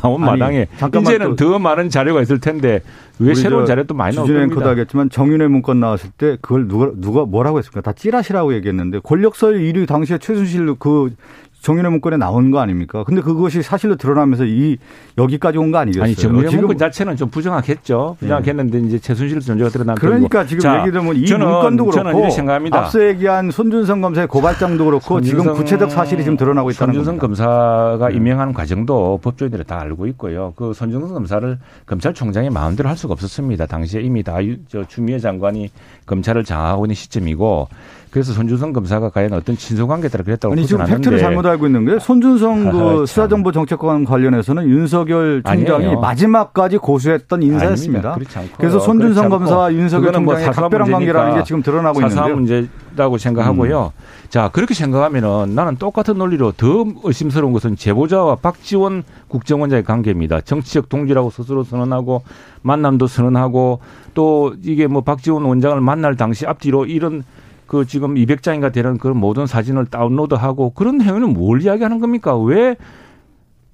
[0.02, 0.68] 나온 아니, 마당에
[1.02, 2.82] 이제는 더 많은 자료가 있을 텐데
[3.20, 4.40] 왜 새로운 자료 또 많이 나옵니다.
[4.40, 7.82] 주진 앵커도 하겠지만 정윤회 문건 나왔을 때 그걸 누가 누가 뭐라고 했습니까?
[7.82, 11.14] 다 찌라시라고 얘기했는데 권력서열 1위 당시에 최순실 그
[11.62, 13.04] 정윤회 문건에 나온 거 아닙니까?
[13.04, 14.78] 근데 그것이 사실로 드러나면서 이
[15.18, 16.04] 여기까지 온 거 아니겠어요?
[16.04, 18.16] 아니 정윤회 문건 자체는 좀 부정하겠죠.
[18.20, 18.88] 부정하겠는데 네.
[18.88, 22.80] 이제 최순실 전제가 드러난 그러니까 지금 자, 얘기 들으면 이 저는, 문건도 그렇고 생각합니다.
[22.80, 27.46] 앞서 얘기한 손준성 검사의 고발장도 그렇고 지금 구체적 사실이 지금 드러나고 있다는 손준성 겁니다.
[27.46, 28.16] 검사가 네.
[28.16, 30.54] 임명하는 과정도 법조인들이 다 알고 있고요.
[30.56, 33.66] 그 손준성 검사를 검찰총장이 마음대로 할 수가 없었습니다.
[33.66, 35.70] 당시에 이미 다저 추미애 장관이
[36.06, 37.68] 검찰을 장악하고 있는 시점이고
[38.12, 42.00] 그래서 손준성 검사가 과연 어떤 친소관계에 따라 그랬다고 아니 지금 팩트를 잘못 알고 있는 게
[42.00, 46.00] 손준성 그 수사정보 정책관 관련해서는 윤석열 총장이 아니에요.
[46.00, 48.18] 마지막까지 고수했던 인사였습니다.
[48.58, 52.36] 그래서 손준성 검사와 윤석열 뭐 총장의 뭐 각별한 관계라는 게 지금 드러나고 있는데요.
[52.36, 53.94] 문제라고 생각하고요.
[53.96, 54.20] 음.
[54.30, 60.42] 자 그렇게 생각하면은 나는 똑같은 논리로 더 의심스러운 것은 제보자와 박지원 국정원장의 관계입니다.
[60.42, 62.24] 정치적 동지라고 스스로 선언하고
[62.64, 63.80] 만남도 선언하고
[64.16, 67.24] 또 이게 뭐 박지원 원장을 만날 당시 앞뒤로 이런
[67.70, 72.36] 그 지금 200장인가 되는 그런 모든 사진을 다운로드하고 그런 행위는 뭘 이야기하는 겁니까?
[72.36, 72.76] 왜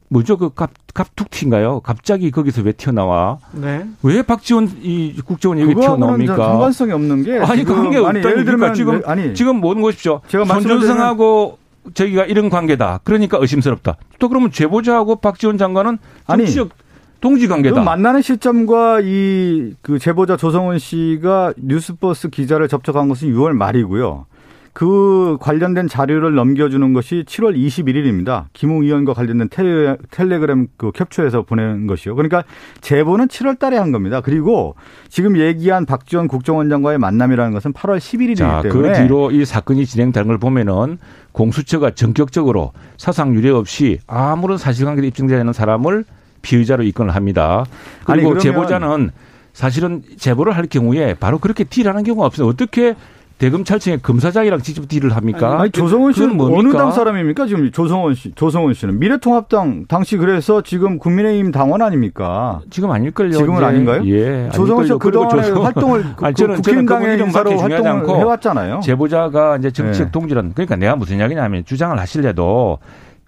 [0.09, 1.79] 뭐죠 그 갑, 갑툭튀인가요?
[1.79, 3.39] 갑자기 거기서 왜 튀어나와?
[3.53, 3.87] 네.
[4.03, 6.35] 왜 박지원 이 국정원 얘기 튀어나옵니까?
[6.35, 10.21] 상관성이 없는 게 아니 관계 없다니까 지금 아니 지금 모든 것이죠.
[10.27, 11.57] 제가 손준성하고
[11.93, 12.99] 저기가 이런 관계다.
[13.05, 13.95] 그러니까 의심스럽다.
[14.19, 16.84] 또 그러면 제보자하고 박지원 장관은 정치적 아니,
[17.21, 17.81] 동지 관계다.
[17.83, 24.25] 만나는 시점과 이 그 제보자 조성원 씨가 뉴스버스 기자를 접촉한 것은 6월 말이고요.
[24.73, 28.45] 그 관련된 자료를 넘겨주는 것이 7월 21일입니다.
[28.51, 32.15] 김웅 의원과 관련된 텔레, 텔레그램 그 캡처해서 보낸 것이요.
[32.15, 32.43] 그러니까
[32.81, 34.19] 제보는 7월 달에 한 겁니다.
[34.19, 34.75] 그리고
[35.07, 39.85] 지금 얘기한 박지원 국정원장과의 만남이라는 것은 8월 11일이기 자, 그 때문에 그 뒤로 이 사건이
[39.85, 40.97] 진행되는 걸 보면은
[41.31, 46.03] 공수처가 전격적으로 사상 유례 없이 아무런 사실관계도 입증되지 않는 사람을
[46.45, 47.65] 피의자로 입건을 합니다.
[48.05, 49.09] 그리고 아니, 제보자는
[49.53, 52.47] 사실은 제보를 할 경우에 바로 그렇게 딜하는 경우가 없어요.
[52.47, 52.93] 어떻게
[53.37, 55.59] 대검찰청의 검사장이랑 직접 딜을 합니까?
[55.59, 57.47] 아니, 조성원 씨는 어느 당 사람입니까?
[57.47, 62.61] 지금 조성원 씨, 조성원 씨는 미래통합당 당시 그래서 지금 국민의힘 당원 아닙니까?
[62.69, 63.31] 지금 아닐걸요.
[63.31, 63.65] 지금은 예.
[63.65, 64.05] 아닌가요?
[64.05, 64.49] 예.
[64.53, 65.65] 조성원 씨가 그동안에 조성...
[65.65, 68.79] 활동을 아니, 그 저는, 국힘당의 인사로 활동을 않고 해왔잖아요.
[68.81, 70.11] 제보자가 이제 정치적 네.
[70.11, 72.77] 동지란 그러니까 내가 무슨 이야기냐면 주장을 하실래도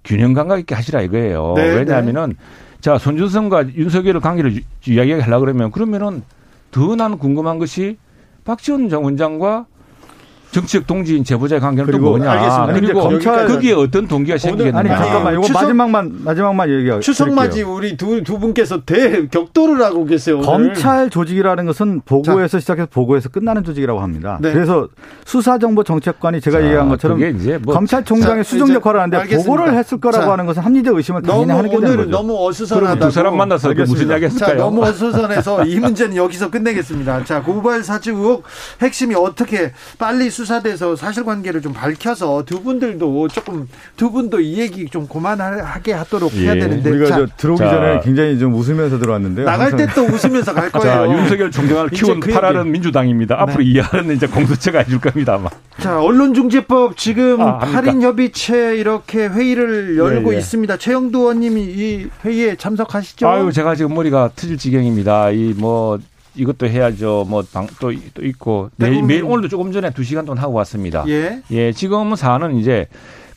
[0.06, 1.54] 균형 감각 있게 하시라 이거예요.
[1.58, 2.36] 네, 왜냐하면은 네.
[2.88, 6.24] 자, 손준성과 윤석열의 관계를 이야기하려고 그러면 그러면은
[6.72, 7.98] 더 나는 궁금한 것이
[8.46, 9.66] 박지원 원장과
[10.52, 12.32] 정치적 동지인 제보자의 관계는 또 뭐냐.
[12.32, 12.74] 알겠습니다.
[12.74, 14.80] 그리고 검찰 거기에 어떤 동기가 생기겠는가.
[14.80, 15.34] 아니, 잠깐만.
[15.34, 20.38] 이거 추석, 마지막만, 마지막만 얘기하요 추석 맞이 우리 두, 두 분께서 대 격돌을 하고 계세요.
[20.38, 20.74] 오늘.
[20.74, 22.60] 검찰 조직이라는 것은 보고에서 자.
[22.60, 24.40] 시작해서 보고에서 끝나는 조직이라고 합니다.
[24.42, 24.54] 네.
[24.54, 24.88] 그래서
[25.26, 27.20] 수사정보 정책관이 제가 자, 얘기한 것처럼
[27.64, 29.50] 뭐 검찰총장의 자, 수정 역할을 하는데 알겠습니다.
[29.50, 32.10] 보고를 했을 거라고 하는 것은 합리적 의심을 당연히 하게 되는 거죠.
[32.10, 33.06] 너무 어수선하다.
[33.06, 34.58] 두 사람 만나서 그 무슨 이야기 했을까요?
[34.58, 37.26] 너무 어수선해서 이 문제는 여기서 끝내겠습니다.
[37.26, 38.44] 자, 고발 사주 의혹
[38.82, 45.08] 핵심이 어떻게 빨리 수사돼서 사실관계를 좀 밝혀서 두 분들도 조금 두 분도 이 얘기 좀
[45.08, 46.60] 그만하게 하도록 해야 예.
[46.60, 49.46] 되는데 우리가 자, 들어오기 자, 전에 굉장히 좀 웃으면서 들어왔는데요.
[49.46, 51.08] 나갈 때 또 웃으면서 갈 거예요.
[51.08, 52.70] 자, 윤석열 총장을 키운 그 파라는 얘기.
[52.72, 53.42] 민주당입니다.
[53.42, 53.70] 앞으로 네.
[53.72, 55.50] 이하는 이제 공수처가 해줄 겁니다, 아마.
[55.80, 57.60] 자, 언론중재법 지금 아?
[57.60, 60.40] 8인 협의체 이렇게 회의를 열고 예, 예.
[60.40, 60.78] 있습니다.
[60.78, 63.28] 최영두 의원님이 이 회의에 참석하시죠?
[63.28, 65.32] 아유, 제가 지금 머리가 터질 지경입니다.
[65.32, 65.98] 이뭐
[66.38, 67.26] 이것도 해야죠.
[67.28, 71.04] 뭐방또 또 있고 네, 매일, 매일 오늘도 조금 전에 두 시간 동안 하고 왔습니다.
[71.08, 71.42] 예.
[71.52, 72.88] 예, 지금 사안은 이제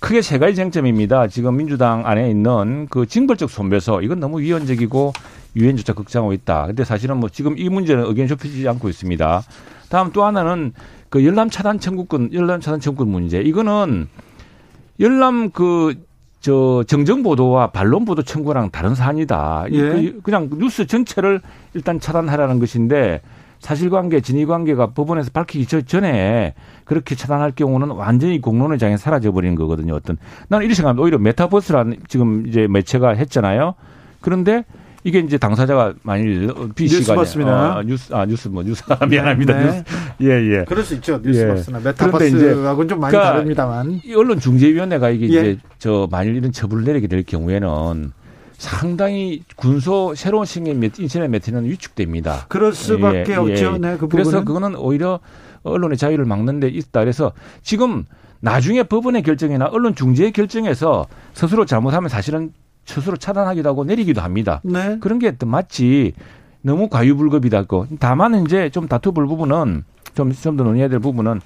[0.01, 1.29] 크게 세 가지 쟁점입니다.
[1.29, 5.13] 지금 민주당 안에 있는 그 징벌적 손배소 이건 너무 위헌적이고
[5.57, 6.67] 유엔조차 극장하고 있다.
[6.67, 9.43] 근데 사실은 뭐 지금 이 문제는 의견이 좁혀지지 않고 있습니다.
[9.89, 10.73] 다음 또 하나는
[11.09, 13.41] 그 열람 차단 청구권, 열람 차단 청구권 문제.
[13.41, 14.09] 이거는
[15.01, 15.95] 열람 그
[16.41, 19.67] 저 정정 보도와 반론 보도 청구랑 다른 사안이다.
[19.71, 19.81] 이 예.
[19.81, 21.41] 그 그냥 뉴스 전체를
[21.75, 23.21] 일단 차단하라는 것인데
[23.59, 29.95] 사실관계, 진위관계가 법원에서 밝히기 저- 전에 그렇게 차단할 경우는 완전히 공론의 장에 사라져 버리는 거거든요.
[29.95, 30.17] 어떤
[30.49, 31.03] 나는 이렇게 생각합니다.
[31.05, 33.75] 오히려 메타버스라는 지금 이제 매체가 했잖아요.
[34.23, 34.65] 그런데
[35.05, 37.79] 이게 이제 당사자가 만일 B 씨가 뉴스버스입니다.
[37.79, 39.57] 어, 뉴스 아 뉴스 뭐 뉴스 미안합니다.
[39.59, 39.65] 네.
[39.67, 39.85] 뉴스
[40.23, 40.65] 예 예.
[40.65, 41.21] 그럴 수 있죠.
[41.25, 41.29] 예.
[41.29, 44.01] 뉴스버스나 이제 메타버스하고는 좀 많이 그러니까 다릅니다만.
[44.05, 45.29] 이 언론중재위원회가 이게 예.
[45.29, 48.13] 이제 저 만일 이런 처분을 내리게 될 경우에는
[48.59, 50.45] 상당히 군소 새로운
[50.79, 52.45] 매- 인터넷 매체는 위축됩니다.
[52.49, 53.73] 그럴 수밖에 예, 없죠.
[53.75, 53.79] 예.
[53.79, 54.45] 네, 그 그래서.
[54.45, 55.21] 그거는 오히려
[55.63, 57.01] 언론의 자유를 막는 데 있다.
[57.01, 57.33] 그래서
[57.63, 58.05] 지금
[58.41, 62.53] 나중에 법원의 결정이나 언론 중재의 결정에서 스스로 잘못하면 사실은
[62.91, 64.61] 스스로 차단하기도 하고 내리기도 합니다.
[64.65, 64.99] 네.
[65.01, 66.13] 그런 게또 마치
[66.63, 67.87] 너무 과유불급이다고.
[67.99, 69.85] 다만 이제 좀 다투볼 부분은
[70.15, 71.41] 좀 좀 더 논의해야 될 부분은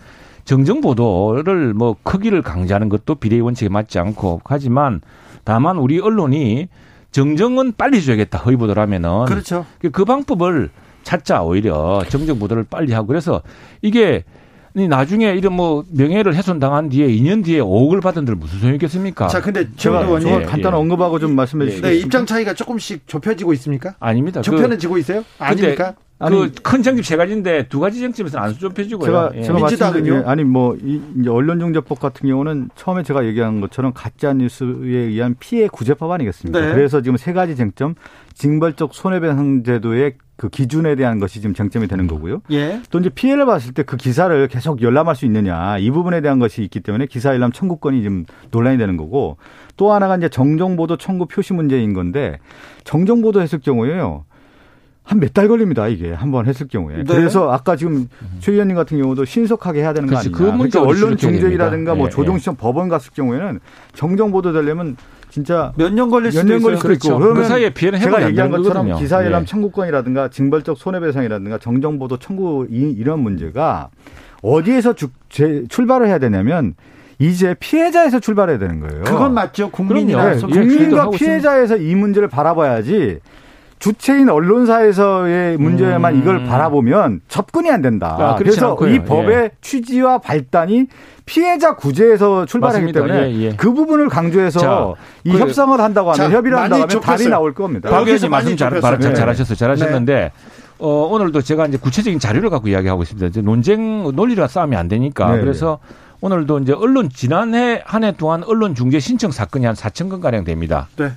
[0.45, 5.01] 정정 보도를 뭐 크기를 강조하는 것도 비례 원칙에 맞지 않고 하지만
[5.45, 6.69] 다만 우리 언론이
[7.13, 9.65] 정정은 빨리 줘야겠다 허위 보도라면은 그렇죠.
[9.81, 10.71] 그- 그 방법을
[11.03, 13.43] 찾자 오히려 정정 보도를 빨리 하고 그래서
[13.83, 14.25] 이게 이
[14.75, 19.29] 나중에 이런 뭐 명예를 훼손당한 뒤에 2년 뒤에 5억을 받은 들 무슨 소용이 있겠습니까?
[19.29, 20.29] 자, 근데 제가 최영두 의원님.
[20.29, 20.83] 정말 예, 간단한 예.
[20.83, 21.97] 언급하고 좀 말씀해 예, 주시겠습니까?
[22.01, 23.95] 네, 입장 차이가 조금씩 좁혀지고 있습니까?
[24.01, 24.41] 아닙니다.
[24.41, 25.25] 그- 좁혀지고 있어요?
[25.39, 25.95] 아닙니까?
[26.19, 29.07] 그큰 쟁점 세 가지인데 두 가지 쟁점에서는 안 좁혀지고요.
[29.07, 29.43] 제가 예.
[29.43, 30.23] 제가 민주당은요?
[30.27, 35.67] 아니 뭐 이, 이제 언론중재법 같은 경우는 처음에 제가 얘기한 것처럼 가짜 뉴스에 의한 피해
[35.69, 36.61] 구제법 아니겠습니까?
[36.61, 36.73] 네.
[36.73, 37.95] 그래서 지금 세 가지 쟁점
[38.35, 42.43] 징벌적 손해배상 제도의 그 기준에 대한 것이 지금 쟁점이 되는 거고요.
[42.51, 42.81] 예.
[42.91, 46.63] 또 이제 피해를 봤을 때 그 기사를 계속 열람할 수 있느냐 이 부분에 대한 것이
[46.63, 49.37] 있기 때문에 기사 열람 청구권이 지금 논란이 되는 거고
[49.77, 52.39] 또 하나가 이제 정정보도 청구 표시 문제인 건데
[52.85, 54.25] 정정보도 했을 경우에요.
[55.07, 57.05] 한 몇 달 걸립니다 이게 한 번 했을 경우에 네.
[57.07, 58.09] 그래서 아까 지금
[58.41, 60.29] 최 의원님 같은 경우도 신속하게 해야 되는 거 그렇지.
[60.31, 61.95] 아니냐 그 그러니까 언론 지적해야 중재이라든가 됩니다.
[61.95, 63.61] 뭐 예, 조정시험 법원 갔을 경우에는
[63.95, 64.97] 정정 보도 되려면
[65.31, 66.65] 진짜 몇 년 걸릴 수도 몇년 있어요.
[66.67, 67.19] 걸릴 수도 있고 그렇죠.
[67.19, 68.97] 그러면 그 사이에 피해는 제가 안 얘기한 것처럼 거거든요.
[68.99, 69.47] 기사 열람 예.
[69.47, 73.91] 청구권이라든가 징벌적 손해배상이라든가 정정보도 청구 이, 이런 문제가
[74.43, 76.75] 어디에서 주, 제, 출발을 해야 되냐면
[77.19, 79.05] 이제 피해자에서 출발해야 되는 거예요.
[79.05, 79.71] 그건 맞죠.
[79.71, 80.07] 그럼요.
[80.07, 83.19] 네, 소- 예, 국민과 피해자에서 이 문제를 바라봐야지
[83.79, 86.21] 주체인 언론사에서의 문제만 음.
[86.21, 88.17] 이걸 바라보면 접근이 안 된다.
[88.19, 88.95] 아, 그래서 않고요.
[88.95, 89.51] 이 법의 예.
[89.61, 90.87] 취지와 발단이
[91.27, 93.01] 피해자 구제에서 출발하기 맞습니다.
[93.07, 93.57] 때문에 예, 예.
[93.57, 94.93] 그 부분을 강조해서 자,
[95.25, 97.29] 이 그- 협상을 한다고 하면 자, 협의를 한다고 하면 답이 좁혔어요.
[97.29, 97.91] 나올 겁니다.
[97.91, 98.81] 박 의원님 말씀 많이 잘.
[98.81, 99.15] 잘, 네.
[99.15, 99.55] 잘하셨어요.
[99.57, 100.33] 잘하셨는데
[100.79, 103.27] 어, 오늘도 제가 이제 구체적인 자료를 갖고 이야기하고 있습니다.
[103.29, 105.41] 이제 논쟁 논리라 싸움이 안 되니까 네.
[105.41, 105.79] 그래서
[106.21, 110.45] 오늘도 이제 언론 지난해 한 해 동안 언론 중재 신청 사건이 한 4천 건 가량
[110.45, 110.89] 됩니다.
[110.97, 111.11] 네.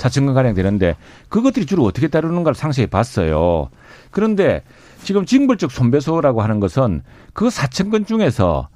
[0.00, 0.96] 4천 건 가량 되는데
[1.28, 3.68] 그것들이 주로 어떻게 다루는가를 상세히 봤어요.
[4.10, 4.62] 그런데
[5.02, 8.68] 지금 징벌적 손배소라고 하는 것은 그 4천 건 중에서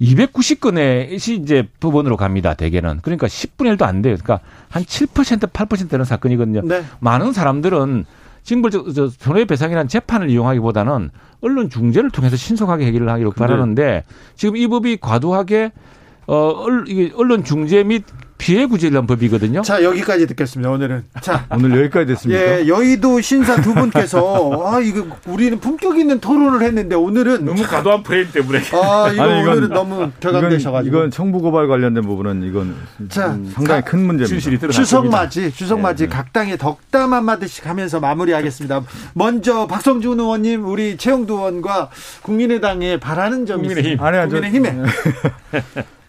[0.00, 2.54] 290건의 이제 법원으로 갑니다.
[2.54, 3.00] 대개는.
[3.02, 4.16] 그러니까 10분의 1도 안 돼요.
[4.20, 6.62] 그러니까 한 7% 8% 되는 사건이거든요.
[6.64, 6.82] 네.
[7.00, 8.06] 많은 사람들은
[8.42, 11.10] 징벌적 저 손해배상이라는 재판을 이용하기보다는
[11.42, 14.04] 언론 중재를 통해서 신속하게 해결을 하기를 바라는데
[14.34, 15.72] 지금 이 법이 과도하게
[16.26, 16.64] 어
[17.16, 18.04] 언론 중재 및
[18.40, 19.60] 피해 구제를 한 법이거든요.
[19.60, 20.70] 자, 여기까지 듣겠습니다.
[20.70, 21.04] 오늘은.
[21.20, 22.40] 자, 오늘 여기까지 됐습니까?
[22.60, 28.30] 예, 여의도 신사 두 분께서 아, 이거 우리는 품격 있는 토론을 했는데 오늘은 과도한 프레임
[28.32, 28.58] 때문에.
[28.72, 30.96] 아, 이거 아니, 이건- 오늘은 너무 격앙되셔 가지고.
[30.96, 32.74] 이건 청부 고발 관련된 부분은 이건
[33.10, 34.68] 자, 음, 상당히 큰 문제입니다.
[34.68, 38.82] 추석 맞이, 추석 네, 맞이 각 당의 덕담 한 마디씩 하면서 마무리하겠습니다.
[39.12, 41.90] 먼저 박성준 의원님, 우리 최영두 의원과
[42.22, 43.98] 국민의당에 바라는 점이 국민의힘.
[43.98, 44.74] 저- 국민의힘에.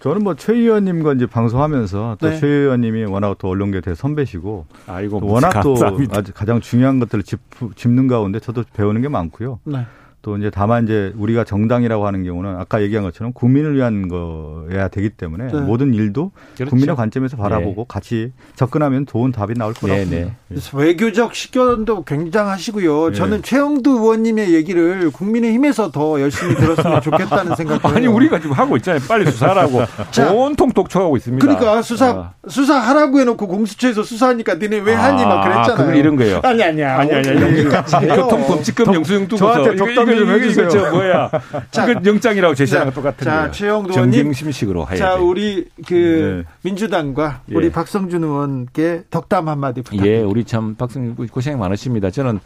[0.02, 2.40] 저는 뭐 최 의원님과 이제 방송하면서 또 네.
[2.40, 5.76] 최 의원님이 워낙 또 언론계 대 선배시고 아이고 또 워낙 또.
[6.12, 7.40] 아주 가장 중요한 것들을 짚,
[7.76, 9.60] 짚는 가운데 저도 배우는 게 많고요.
[9.64, 9.86] 네.
[10.22, 15.10] 또 이제 다만 이제 우리가 정당이라고 하는 경우는 아까 얘기한 것처럼 국민을 위한 거여야 되기
[15.10, 15.60] 때문에 네.
[15.62, 16.70] 모든 일도 그렇죠.
[16.70, 17.86] 국민의 관점에서 바라보고 네.
[17.88, 20.34] 같이 접근하면 좋은 답이 나올 거라고 네, 네.
[20.48, 23.10] 그래서 외교적 식견도 굉장하시고요.
[23.10, 23.16] 네.
[23.16, 27.84] 저는 최영두 의원님의 얘기를 국민의힘에서 더 열심히 들었으면 좋겠다는 생각.
[27.86, 29.02] 아니 우리가 지금 하고 있잖아요.
[29.08, 29.82] 빨리 수사하라고
[30.36, 31.44] 온통 독촉하고 있습니다.
[31.44, 32.34] 그러니까 수사 아.
[32.48, 35.78] 수사하라고 해놓고 공수처에서 수사하니까 니네 왜 하니 막 아, 그랬잖아요.
[35.78, 36.42] 그걸 이런 거예요.
[36.44, 37.00] 아니 아니야.
[37.00, 37.64] 아니 아니 아니.
[38.12, 39.76] 교통범칙금 영수증 두고서 저한테
[40.16, 40.66] 덕담 좀 해주세요.
[40.68, 41.32] 이거 저 뭐야?
[41.72, 44.12] 자, 이거 영장이라고 제시하는 것 똑같은 자, 자 최영도 의원님.
[44.20, 46.54] 정경심식으로 해야 자, 우리 그 네.
[46.64, 47.56] 민주당과 예.
[47.56, 50.20] 우리 박성준 의원께 덕담 한마디 부탁드립니다.
[50.20, 52.10] 예, 우리 참 박성준 고생 많으십니다.
[52.10, 52.40] 저는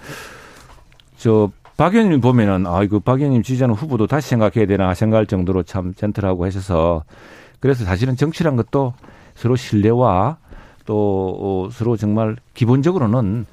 [1.17, 5.93] 저 박 의원님 보면은 아이고 박 의원님 지지하는 후보도 다시 생각해야 되나 생각할 정도로 참
[5.93, 7.03] 젠틀하고 하셔서
[7.59, 8.93] 그래서 사실은 정치란 것도
[9.35, 10.37] 서로 신뢰와
[10.85, 11.37] 또
[11.67, 13.45] 어, 서로 정말 기본적으로는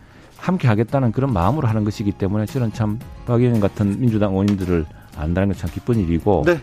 [0.42, 4.84] 함께 하겠다는 그런 마음으로 하는 것이기 때문에 저는 참박 의원 같은 민주당 의원님들을
[5.16, 6.58] 안다는 건 참 기쁜 일이고 네.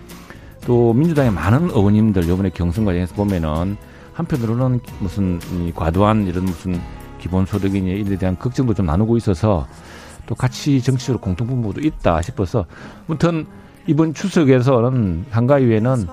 [0.65, 3.77] 또 민주당의 많은 의원님들 이번에 경선 과정에서 보면은
[4.13, 5.39] 한편으로는 무슨
[5.73, 6.79] 과도한 이런 무슨
[7.19, 9.65] 기본 소득이니 이에 대한 걱정도 좀 나누고 있어서
[10.25, 12.65] 또 같이 정치적으로 공통분모도 있다 싶어서
[13.07, 13.47] 아무튼
[13.87, 16.05] 이번 추석에서는 한가위에는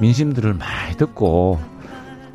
[0.00, 1.58] 민심들을 많이 듣고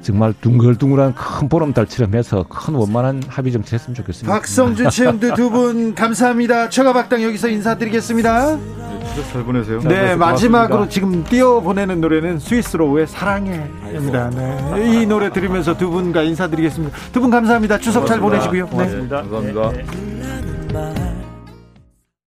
[0.03, 4.31] 정말 둥글둥글한 큰 보름달처럼 해서 큰 원만한 합의 정치 했으면 좋겠습니다.
[4.33, 6.69] 박성준, 최영두 두 분 감사합니다.
[6.69, 8.55] 최가박당 여기서 인사드리겠습니다.
[8.55, 9.79] 네, 잘 보내세요.
[9.81, 14.29] 네, 마지막으로 지금 띄워 보내는 노래는 스위스로우의 사랑해입니다.
[14.31, 16.97] 네, 이 노래 들으면서 두 분과 인사드리겠습니다.
[17.11, 17.77] 두 분 감사합니다.
[17.77, 18.65] 추석 잘 보내시고요.
[18.65, 18.71] 네.
[18.71, 19.21] 고맙습니다.
[19.21, 19.29] 네.
[19.29, 21.12] 감사합니다.